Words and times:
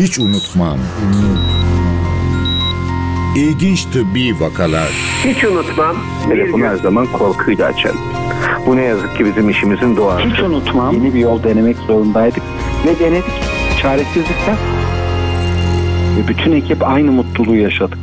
Hiç 0.00 0.18
unutmam. 0.18 0.78
İlginç 3.36 3.84
tıbbi 3.84 4.40
vakalar. 4.40 4.88
Hiç 5.24 5.44
unutmam. 5.44 5.96
Telefonu 6.28 6.64
her 6.64 6.76
zaman 6.76 7.06
korkuyla 7.06 7.66
açarım. 7.66 7.98
Bu 8.66 8.76
ne 8.76 8.82
yazık 8.82 9.16
ki 9.16 9.24
bizim 9.26 9.50
işimizin 9.50 9.96
doğası. 9.96 10.28
Hiç 10.28 10.40
unutmam. 10.40 10.94
Yeni 10.94 11.14
bir 11.14 11.18
yol 11.18 11.42
denemek 11.42 11.76
zorundaydık. 11.76 12.42
Ve 12.86 12.98
denedik. 13.04 13.24
Çaresizlikten. 13.82 14.56
Ve 16.16 16.28
bütün 16.28 16.52
ekip 16.52 16.88
aynı 16.88 17.12
mutluluğu 17.12 17.56
yaşadık. 17.56 17.98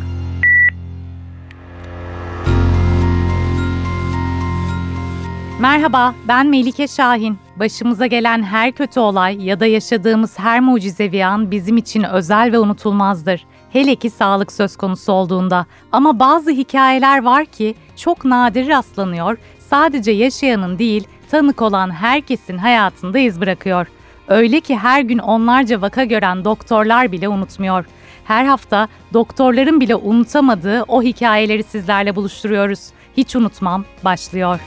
Merhaba, 5.59 6.15
ben 6.27 6.47
Melike 6.47 6.87
Şahin. 6.87 7.37
Başımıza 7.55 8.05
gelen 8.05 8.43
her 8.43 8.71
kötü 8.71 8.99
olay 8.99 9.45
ya 9.45 9.59
da 9.59 9.65
yaşadığımız 9.65 10.39
her 10.39 10.59
mucizevi 10.59 11.25
an 11.25 11.51
bizim 11.51 11.77
için 11.77 12.03
özel 12.03 12.51
ve 12.51 12.59
unutulmazdır. 12.59 13.45
Hele 13.73 13.95
ki 13.95 14.09
sağlık 14.09 14.51
söz 14.51 14.77
konusu 14.77 15.11
olduğunda. 15.11 15.65
Ama 15.91 16.19
bazı 16.19 16.51
hikayeler 16.51 17.23
var 17.23 17.45
ki 17.45 17.75
çok 17.95 18.25
nadir 18.25 18.67
rastlanıyor, 18.67 19.37
sadece 19.59 20.11
yaşayanın 20.11 20.79
değil, 20.79 21.07
tanık 21.31 21.61
olan 21.61 21.91
herkesin 21.91 22.57
hayatında 22.57 23.19
iz 23.19 23.41
bırakıyor. 23.41 23.87
Öyle 24.27 24.59
ki 24.59 24.77
her 24.77 25.01
gün 25.01 25.17
onlarca 25.17 25.81
vaka 25.81 26.03
gören 26.03 26.45
doktorlar 26.45 27.11
bile 27.11 27.29
unutmuyor. 27.29 27.85
Her 28.23 28.45
hafta 28.45 28.87
doktorların 29.13 29.79
bile 29.79 29.95
unutamadığı 29.95 30.83
o 30.87 31.03
hikayeleri 31.03 31.63
sizlerle 31.63 32.15
buluşturuyoruz. 32.15 32.79
Hiç 33.17 33.35
unutmam 33.35 33.85
başlıyor. 34.03 34.59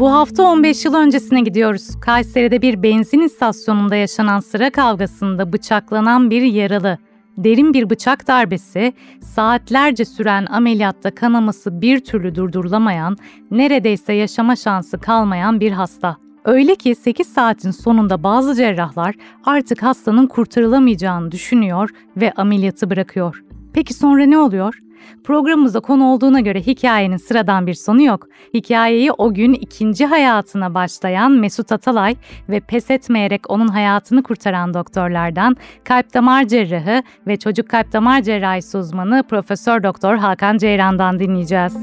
Bu 0.00 0.12
hafta 0.12 0.42
15 0.42 0.84
yıl 0.84 0.94
öncesine 0.94 1.40
gidiyoruz. 1.40 2.00
Kayseri'de 2.00 2.62
bir 2.62 2.82
benzin 2.82 3.20
istasyonunda 3.20 3.96
yaşanan 3.96 4.40
sıra 4.40 4.70
kavgasında 4.70 5.52
bıçaklanan 5.52 6.30
bir 6.30 6.42
yaralı. 6.42 6.98
Derin 7.36 7.74
bir 7.74 7.90
bıçak 7.90 8.28
darbesi, 8.28 8.92
saatlerce 9.20 10.04
süren 10.04 10.46
ameliyatta 10.46 11.14
kanaması 11.14 11.80
bir 11.80 12.00
türlü 12.04 12.34
durdurulamayan, 12.34 13.16
neredeyse 13.50 14.12
yaşama 14.12 14.56
şansı 14.56 14.98
kalmayan 14.98 15.60
bir 15.60 15.72
hasta. 15.72 16.16
Öyle 16.44 16.74
ki 16.74 16.94
8 16.94 17.26
saatin 17.26 17.70
sonunda 17.70 18.22
bazı 18.22 18.54
cerrahlar 18.54 19.14
artık 19.44 19.82
hastanın 19.82 20.26
kurtarılamayacağını 20.26 21.32
düşünüyor 21.32 21.90
ve 22.16 22.32
ameliyatı 22.32 22.90
bırakıyor. 22.90 23.42
Peki 23.72 23.94
sonra 23.94 24.26
ne 24.26 24.38
oluyor? 24.38 24.78
Programımıza 25.24 25.80
konu 25.80 26.04
olduğuna 26.04 26.40
göre 26.40 26.60
hikayenin 26.60 27.16
sıradan 27.16 27.66
bir 27.66 27.74
sonu 27.74 28.02
yok. 28.02 28.28
Hikayeyi 28.54 29.12
o 29.12 29.34
gün 29.34 29.52
ikinci 29.52 30.06
hayatına 30.06 30.74
başlayan 30.74 31.32
Mesut 31.32 31.72
Atalay 31.72 32.16
ve 32.48 32.60
pes 32.60 32.90
etmeyerek 32.90 33.50
onun 33.50 33.68
hayatını 33.68 34.22
kurtaran 34.22 34.74
doktorlardan 34.74 35.56
kalp 35.84 36.14
damar 36.14 36.44
cerrahı 36.44 37.02
ve 37.26 37.36
çocuk 37.36 37.68
kalp 37.68 37.92
damar 37.92 38.22
cerrahisi 38.22 38.78
uzmanı 38.78 39.24
Profesör 39.28 39.82
Doktor 39.82 40.16
Hakan 40.16 40.58
Ceyran'dan 40.58 41.18
dinleyeceğiz. 41.18 41.76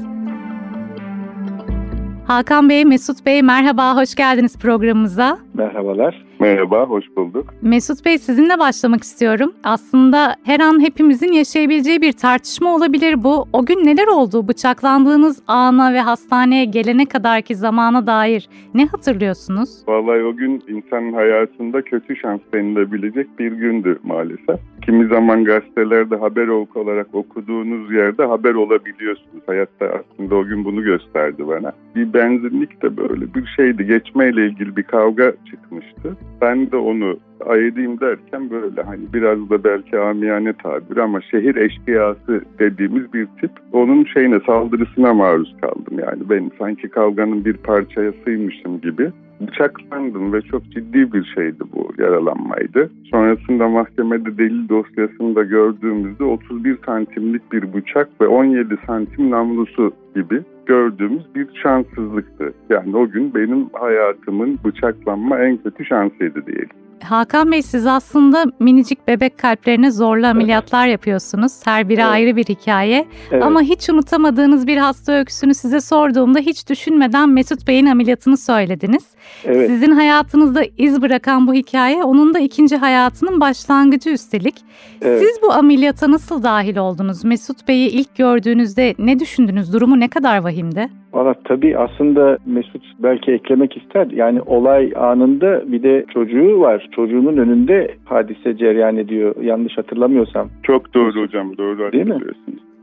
Hakan 2.26 2.68
Bey, 2.68 2.84
Mesut 2.84 3.26
Bey 3.26 3.42
merhaba, 3.42 3.96
hoş 3.96 4.14
geldiniz 4.14 4.58
programımıza. 4.58 5.38
Merhabalar. 5.54 6.23
Merhaba, 6.40 6.86
hoş 6.86 7.04
bulduk. 7.16 7.54
Mesut 7.62 8.04
Bey 8.04 8.18
sizinle 8.18 8.58
başlamak 8.58 9.02
istiyorum. 9.02 9.52
Aslında 9.64 10.36
her 10.44 10.60
an 10.60 10.80
hepimizin 10.80 11.32
yaşayabileceği 11.32 12.00
bir 12.02 12.12
tartışma 12.12 12.74
olabilir 12.74 13.24
bu. 13.24 13.46
O 13.52 13.64
gün 13.66 13.86
neler 13.86 14.06
oldu? 14.06 14.48
Bıçaklandığınız 14.48 15.42
ana 15.46 15.92
ve 15.92 16.00
hastaneye 16.00 16.64
gelene 16.64 17.06
kadarki 17.06 17.54
zamana 17.54 18.06
dair 18.06 18.48
ne 18.74 18.86
hatırlıyorsunuz? 18.86 19.70
Vallahi 19.88 20.22
o 20.22 20.36
gün 20.36 20.62
insanın 20.68 21.12
hayatında 21.12 21.82
kötü 21.82 22.16
şans 22.16 22.40
denilebilecek 22.54 23.38
bir 23.38 23.52
gündü 23.52 23.98
maalesef. 24.02 24.60
Kimi 24.82 25.06
zaman 25.08 25.44
gazetelerde 25.44 26.16
haber 26.16 26.48
olarak 26.48 27.14
okuduğunuz 27.14 27.92
yerde 27.92 28.24
haber 28.24 28.54
olabiliyorsunuz. 28.54 29.42
Hayatta 29.46 29.86
aslında 29.86 30.34
o 30.34 30.44
gün 30.44 30.64
bunu 30.64 30.82
gösterdi 30.82 31.48
bana. 31.48 31.72
Bir 31.96 32.12
benzinlik 32.12 32.82
de 32.82 32.96
böyle 32.96 33.34
bir 33.34 33.46
şeydi. 33.56 33.86
Geçmeyle 33.86 34.46
ilgili 34.46 34.76
bir 34.76 34.82
kavga 34.82 35.32
çıkmıştı. 35.50 36.16
Ben 36.40 36.70
de 36.70 36.76
onu 36.76 37.18
ayırayım 37.46 38.00
derken 38.00 38.50
böyle 38.50 38.82
hani 38.82 39.02
biraz 39.14 39.50
da 39.50 39.64
belki 39.64 39.98
amiyane 39.98 40.52
tabir 40.52 40.96
ama 40.96 41.20
şehir 41.20 41.56
eşkıyası 41.56 42.42
dediğimiz 42.58 43.12
bir 43.12 43.26
tip. 43.40 43.50
Onun 43.72 44.04
şeyine 44.04 44.40
saldırısına 44.46 45.14
maruz 45.14 45.56
kaldım 45.60 45.98
yani 45.98 46.22
ben 46.30 46.50
sanki 46.58 46.88
kavganın 46.88 47.44
bir 47.44 47.56
parçasıymışım 47.56 48.80
gibi. 48.80 49.10
Bıçaklandım 49.40 50.32
ve 50.32 50.42
çok 50.42 50.64
ciddi 50.64 51.12
bir 51.12 51.24
şeydi 51.34 51.58
bu 51.72 51.92
yaralanmaydı. 51.98 52.90
Sonrasında 53.10 53.68
mahkemede 53.68 54.38
delil 54.38 54.68
dosyasında 54.68 55.42
gördüğümüzde 55.42 56.24
31 56.24 56.78
santimlik 56.86 57.52
bir 57.52 57.72
bıçak 57.72 58.08
ve 58.20 58.26
17 58.26 58.76
santim 58.86 59.30
namlusu 59.30 59.92
gibi 60.14 60.42
gördüğümüz 60.66 61.34
bir 61.34 61.46
şanssızlıktı. 61.62 62.52
Yani 62.70 62.96
o 62.96 63.08
gün 63.10 63.34
benim 63.34 63.68
hayatımın 63.72 64.58
bıçaklanma 64.64 65.38
en 65.38 65.56
kötü 65.56 65.84
şansıydı 65.84 66.46
diyelim. 66.46 66.68
Hakan 67.02 67.52
Bey 67.52 67.62
siz 67.62 67.86
aslında 67.86 68.44
minicik 68.60 69.08
bebek 69.08 69.38
kalplerine 69.38 69.90
zorlu 69.90 70.26
ameliyatlar 70.26 70.86
yapıyorsunuz. 70.86 71.52
Her 71.64 71.88
biri 71.88 72.00
Evet. 72.00 72.10
ayrı 72.10 72.36
bir 72.36 72.44
hikaye. 72.44 73.06
Evet. 73.30 73.42
Ama 73.42 73.62
hiç 73.62 73.90
unutamadığınız 73.90 74.66
bir 74.66 74.76
hasta 74.76 75.12
öyküsünü 75.12 75.54
size 75.54 75.80
sorduğumda 75.80 76.38
hiç 76.38 76.68
düşünmeden 76.68 77.28
Mesut 77.28 77.66
Bey'in 77.68 77.86
ameliyatını 77.86 78.36
söylediniz. 78.36 79.04
evet. 79.44 79.70
Sizin 79.70 79.90
hayatınızda 79.90 80.62
iz 80.78 81.02
bırakan 81.02 81.46
bu 81.46 81.54
hikaye 81.54 82.04
onun 82.04 82.34
da 82.34 82.38
ikinci 82.38 82.76
hayatının 82.76 83.40
başlangıcı 83.40 84.10
üstelik. 84.10 84.54
evet. 85.02 85.20
Siz 85.22 85.42
bu 85.42 85.52
ameliyata 85.52 86.10
nasıl 86.10 86.42
dahil 86.42 86.76
oldunuz? 86.76 87.24
Mesut 87.24 87.68
Bey'i 87.68 87.88
ilk 87.88 88.16
gördüğünüzde 88.16 88.94
ne 88.98 89.18
düşündünüz? 89.18 89.72
Durumu 89.72 90.00
ne 90.00 90.08
kadar 90.08 90.38
vahimdi? 90.38 90.88
Valla 91.14 91.34
tabii 91.44 91.78
aslında 91.78 92.38
Mesut 92.46 92.82
belki 92.98 93.32
eklemek 93.32 93.76
ister. 93.76 94.06
Yani 94.06 94.40
olay 94.40 94.92
anında 94.96 95.72
bir 95.72 95.82
de 95.82 96.04
çocuğu 96.14 96.60
var. 96.60 96.88
Çocuğunun 96.96 97.36
önünde 97.36 97.94
hadise 98.04 98.56
cereyan 98.56 98.96
ediyor. 98.96 99.34
Yanlış 99.42 99.78
hatırlamıyorsam. 99.78 100.48
Çok 100.62 100.94
doğru 100.94 101.22
hocam, 101.22 101.56
doğru 101.58 101.92
Değil 101.92 102.06
mi? 102.06 102.20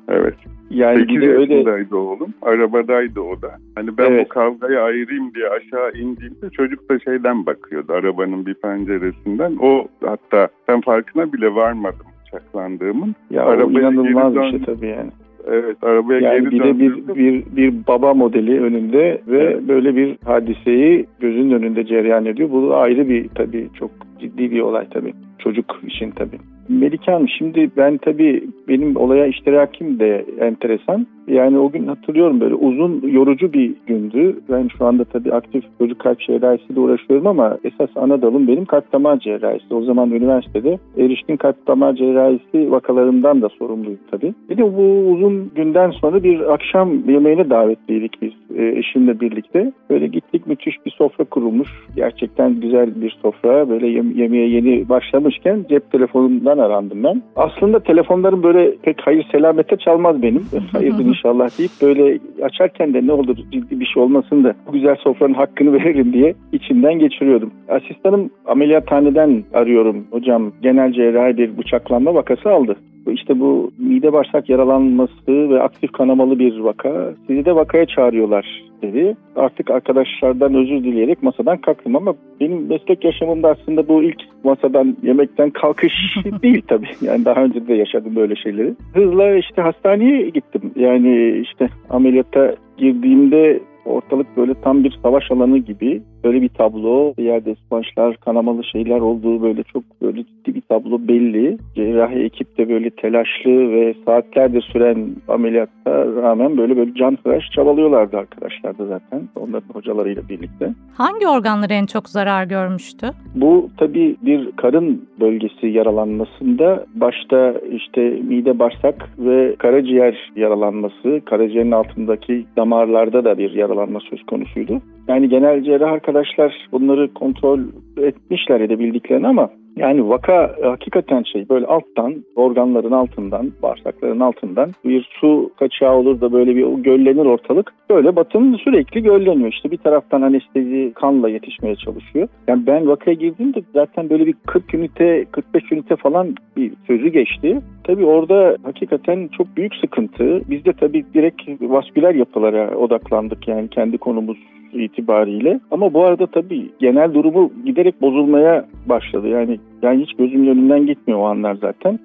Evet. 0.08 0.36
Yani 0.70 1.00
8 1.00 1.16
bir 1.16 1.22
de 1.22 1.32
öyle 1.32 1.54
yaşındaydı 1.54 1.96
oğlum. 1.96 2.34
Arabadaydı 2.42 3.22
o 3.22 3.42
da. 3.42 3.52
Hani 3.76 3.98
ben 3.98 4.06
Evet. 4.12 4.26
bu 4.26 4.30
kavgayı 4.30 4.82
ayırayım 4.82 5.34
diye 5.34 5.50
aşağı 5.50 5.92
indiğimde 5.92 6.50
çocuk 6.52 6.90
da 6.90 7.00
şeyden 7.00 7.46
bakıyordu. 7.46 7.94
Arabanın 7.94 8.46
bir 8.46 8.54
penceresinden. 8.54 9.58
O 9.62 9.88
hatta 10.06 10.48
ben 10.68 10.82
farkına 10.82 11.34
bile 11.34 11.56
varmadım 11.56 12.08
bıçaklandığımın. 12.26 13.16
ya 13.30 13.46
o 13.46 13.50
Arabaya 13.50 13.90
inanılmaz 13.90 14.36
bir 14.36 14.50
şey 14.50 14.62
tabii 14.62 14.88
yani. 14.88 15.12
Evet 15.48 15.78
arabaya 15.82 16.20
Yani 16.20 16.50
geri 16.50 16.52
bir 16.52 16.64
de 16.64 16.80
bir, 16.80 17.16
bir, 17.16 17.44
bir 17.56 17.74
baba 17.88 18.14
modeli 18.14 18.62
önünde 18.62 19.22
ve 19.28 19.44
Evet. 19.44 19.68
böyle 19.68 19.96
bir 19.96 20.18
hadiseyi 20.26 21.06
gözünün 21.20 21.52
önünde 21.52 21.86
cereyan 21.86 22.26
ediyor. 22.26 22.52
Bu 22.52 22.76
ayrı 22.76 23.10
bir 23.10 23.28
tabii 23.36 23.68
çok 23.80 23.92
ciddi 24.20 24.52
bir 24.52 24.62
olay 24.62 24.88
tabii. 24.90 25.14
Çocuk 25.40 25.80
için 25.88 26.12
tabii. 26.12 26.38
Melike 26.70 27.12
Hanım 27.12 27.30
şimdi 27.30 27.72
ben 27.78 27.98
tabii 27.98 28.44
benim 28.68 28.96
olaya 28.96 29.26
iştirakim 29.26 30.00
de 30.00 30.26
enteresan. 30.40 31.08
Yani 31.28 31.60
o 31.60 31.72
gün 31.72 31.88
hatırlıyorum 31.88 32.40
böyle 32.40 32.56
uzun 32.56 33.02
yorucu 33.08 33.54
bir 33.54 33.74
gündü. 33.88 34.40
Ben 34.50 34.68
şu 34.78 34.86
anda 34.86 35.04
tabii 35.04 35.34
aktif 35.34 35.64
çocuk 35.80 36.00
kalp 36.00 36.20
cerrahisiyle 36.20 36.80
uğraşıyorum 36.80 37.28
ama 37.28 37.58
esas 37.64 37.90
ana 37.96 38.22
dalım 38.22 38.48
benim 38.48 38.66
kalp 38.66 38.94
damar 38.94 39.20
cerrahisi. 39.20 39.74
O 39.74 39.82
zaman 39.82 40.12
üniversitede 40.12 40.78
erişkin 40.98 41.38
kalp 41.38 41.68
damar 41.68 41.94
cerrahisi 41.94 42.72
vakalarından 42.72 43.42
da 43.42 43.50
sorumluyum 43.50 44.00
tabii. 44.12 44.34
Bir 44.50 44.58
de 44.58 44.64
bu 44.78 45.12
uzun 45.12 45.52
günden 45.56 45.92
sonra 45.92 46.24
bir 46.24 46.54
akşam 46.54 47.10
yemeğine 47.10 47.50
davetliydik 47.50 48.22
biz 48.22 48.32
e, 48.58 48.68
eşimle 48.80 49.20
birlikte. 49.20 49.72
Böyle 49.90 50.08
gittik 50.08 50.48
müthiş 50.48 50.86
bir 50.86 50.92
sofra 50.92 51.24
kurulmuş. 51.24 51.70
Gerçekten 51.96 52.60
güzel 52.60 53.02
bir 53.02 53.18
sofra. 53.22 53.70
Böyle 53.70 53.88
yem- 53.88 54.18
yemeğe 54.18 54.50
yeni 54.50 54.90
başlamışken 54.90 55.66
cep 55.70 55.92
telefonundan 55.92 56.58
arandım 56.58 57.04
ben. 57.04 57.22
Aslında 57.36 57.80
telefonlarım 57.80 58.44
böyle 58.44 58.76
pek 58.76 59.02
hayır 59.02 59.28
selamete 59.32 59.78
çalmaz 59.78 60.22
benim. 60.22 60.44
Hayırdır 60.72 61.11
inşallah 61.12 61.58
deyip 61.58 61.72
böyle 61.82 62.20
açarken 62.44 62.94
de 62.94 63.08
ne 63.08 63.12
olur 63.12 63.36
ciddi 63.36 63.80
bir 63.80 63.86
şey 63.86 64.04
olmasın 64.04 64.44
da 64.44 64.54
bu 64.68 64.72
güzel 64.72 64.96
sofranın 64.96 65.34
hakkını 65.34 65.74
veririm 65.80 66.14
diye 66.14 66.34
içimden 66.52 67.00
geçiriyordum. 67.00 67.52
Asistanım 67.70 68.30
ameliyathaneden 68.46 69.44
arıyorum. 69.54 70.08
Hocam 70.12 70.52
genel 70.62 70.94
cerrahi 70.94 71.38
bir 71.38 71.58
bıçaklanma 71.58 72.14
vakası 72.14 72.50
aldı. 72.50 72.76
İşte 73.08 73.40
bu 73.40 73.72
mide 73.78 74.14
bağırsak 74.14 74.50
yaralanması 74.50 75.50
ve 75.50 75.62
aktif 75.62 75.92
kanamalı 75.92 76.40
bir 76.40 76.60
vaka. 76.60 77.14
Sizi 77.28 77.46
de 77.46 77.56
vakaya 77.56 77.86
çağırıyorlar 77.86 78.72
dedi. 78.82 79.16
Artık 79.36 79.72
arkadaşlardan 79.72 80.56
özür 80.56 80.84
dileyerek 80.84 81.24
masadan 81.24 81.58
kalktım 81.58 81.96
ama 81.96 82.14
benim 82.40 82.68
meslek 82.68 83.06
yaşamımda 83.06 83.50
aslında 83.50 83.88
bu 83.88 84.04
ilk 84.04 84.22
masadan 84.44 84.98
yemekten 85.04 85.50
kalkış 85.50 85.94
değil 86.44 86.62
tabii. 86.68 86.90
Yani 87.02 87.26
daha 87.26 87.44
önce 87.44 87.68
de 87.68 87.74
yaşadım 87.74 88.16
böyle 88.16 88.36
şeyleri. 88.36 88.74
Hızla 88.94 89.36
işte 89.36 89.62
hastaneye 89.62 90.30
gittim. 90.30 90.72
Yani 90.76 91.40
işte 91.42 91.70
ameliyata 91.90 92.56
girdiğimde 92.78 93.60
ortalık 93.86 94.38
böyle 94.38 94.54
tam 94.54 94.84
bir 94.84 95.00
savaş 95.04 95.32
alanı 95.32 95.58
gibi 95.58 96.02
böyle 96.24 96.42
bir 96.42 96.50
tablo. 96.50 97.14
Bir 97.18 97.24
yerde 97.24 97.56
smaçlar, 97.68 98.18
kanamalı 98.18 98.64
şeyler 98.64 99.00
olduğu 99.00 99.42
böyle 99.42 99.64
çok 99.64 99.84
böyle 100.02 100.24
ciddi 100.24 100.56
bir 100.56 100.62
tablo 100.62 101.08
belli. 101.08 101.58
Cerrahi 101.76 102.20
ekip 102.20 102.58
de 102.58 102.70
böyle 102.70 102.90
telaşlı 102.90 103.72
ve 103.72 103.96
saatlerdir 104.06 104.62
süren 104.62 105.08
ameliyatta 105.28 106.06
rağmen 106.22 106.58
böyle 106.58 106.78
böyle 106.78 106.94
can 106.94 107.16
fıraş 107.16 107.44
çabalıyorlardı 107.56 108.18
arkadaşlar 108.18 108.78
da 108.78 108.86
zaten 108.86 109.22
onların 109.36 109.74
hocalarıyla 109.74 110.30
birlikte. 110.30 110.74
Hangi 110.94 111.28
organları 111.28 111.74
en 111.74 111.86
çok 111.86 112.10
zarar 112.10 112.44
görmüştü? 112.46 113.08
Bu 113.36 113.70
tabii 113.78 114.16
bir 114.22 114.52
karın 114.52 115.08
bölgesi 115.20 115.68
yaralanmasında 115.68 116.86
başta 116.96 117.54
işte 117.72 118.02
mide 118.02 118.60
bağırsak 118.60 119.10
ve 119.20 119.56
karaciğer 119.56 120.32
yaralanması, 120.36 121.22
karaciğerin 121.26 121.72
altındaki 121.72 122.46
damarlarda 122.58 123.24
da 123.26 123.38
bir 123.38 123.52
yaralanma 123.52 124.00
söz 124.00 124.24
konusuydu. 124.24 124.82
Yani 125.08 125.30
genel 125.30 125.64
cerrah 125.64 126.04
arkadaşlar 126.12 126.68
bunları 126.72 127.14
kontrol 127.14 127.60
etmişler 127.98 128.62
edebildiklerini 128.62 129.28
ama 129.28 129.50
yani 129.78 130.10
vaka 130.10 130.56
hakikaten 130.64 131.24
şey 131.24 131.50
böyle 131.50 131.66
alttan 131.66 132.26
organların 132.36 132.92
altından 132.92 133.52
bağırsakların 133.64 134.20
altından 134.20 134.72
bir 134.86 135.10
su 135.20 135.52
kaçağı 135.60 135.96
olur 135.96 136.22
da 136.22 136.34
böyle 136.34 136.56
bir 136.56 136.68
göllenir 136.68 137.26
ortalık. 137.26 137.74
Böyle 137.90 138.16
batın 138.16 138.56
sürekli 138.56 139.04
gölleniyor. 139.04 139.54
İşte 139.54 139.72
bir 139.72 139.78
taraftan 139.78 140.22
anestezi 140.22 140.92
kanla 140.96 141.30
yetişmeye 141.30 141.76
çalışıyor. 141.76 142.28
Yani 142.48 142.68
ben 142.68 142.88
vakaya 142.88 143.14
girdiğimde 143.14 143.62
zaten 143.74 144.10
böyle 144.10 144.26
bir 144.26 144.36
40 144.48 144.74
ünite 144.74 145.26
45 145.32 145.72
ünite 145.72 145.96
falan 145.96 146.36
bir 146.58 146.74
sözü 146.88 147.08
geçti. 147.08 147.62
Tabii 147.84 148.06
orada 148.06 148.58
hakikaten 148.64 149.30
çok 149.38 149.58
büyük 149.58 149.76
sıkıntı. 149.76 150.42
Biz 150.50 150.66
de 150.66 150.74
tabii 150.74 151.06
direkt 151.14 151.42
vasküler 151.62 152.16
yapılara 152.16 152.78
odaklandık 152.78 153.48
yani 153.48 153.68
kendi 153.68 153.98
konumuz 153.98 154.38
itibariyle. 154.74 155.60
Ama 155.72 155.94
bu 155.94 156.04
arada 156.04 156.28
tabii 156.28 156.70
genel 156.80 157.14
durumu 157.14 157.52
giderek 157.66 158.02
bozulmaya 158.02 158.66
başladı. 158.86 159.28
Yani 159.28 159.60
yani 159.82 160.02
hiç 160.02 160.14
gözümün 160.14 160.48
önünden 160.48 160.86
gitmiyor 160.86 161.20
o 161.20 161.26
anlar 161.26 161.56
zaten. 161.56 162.00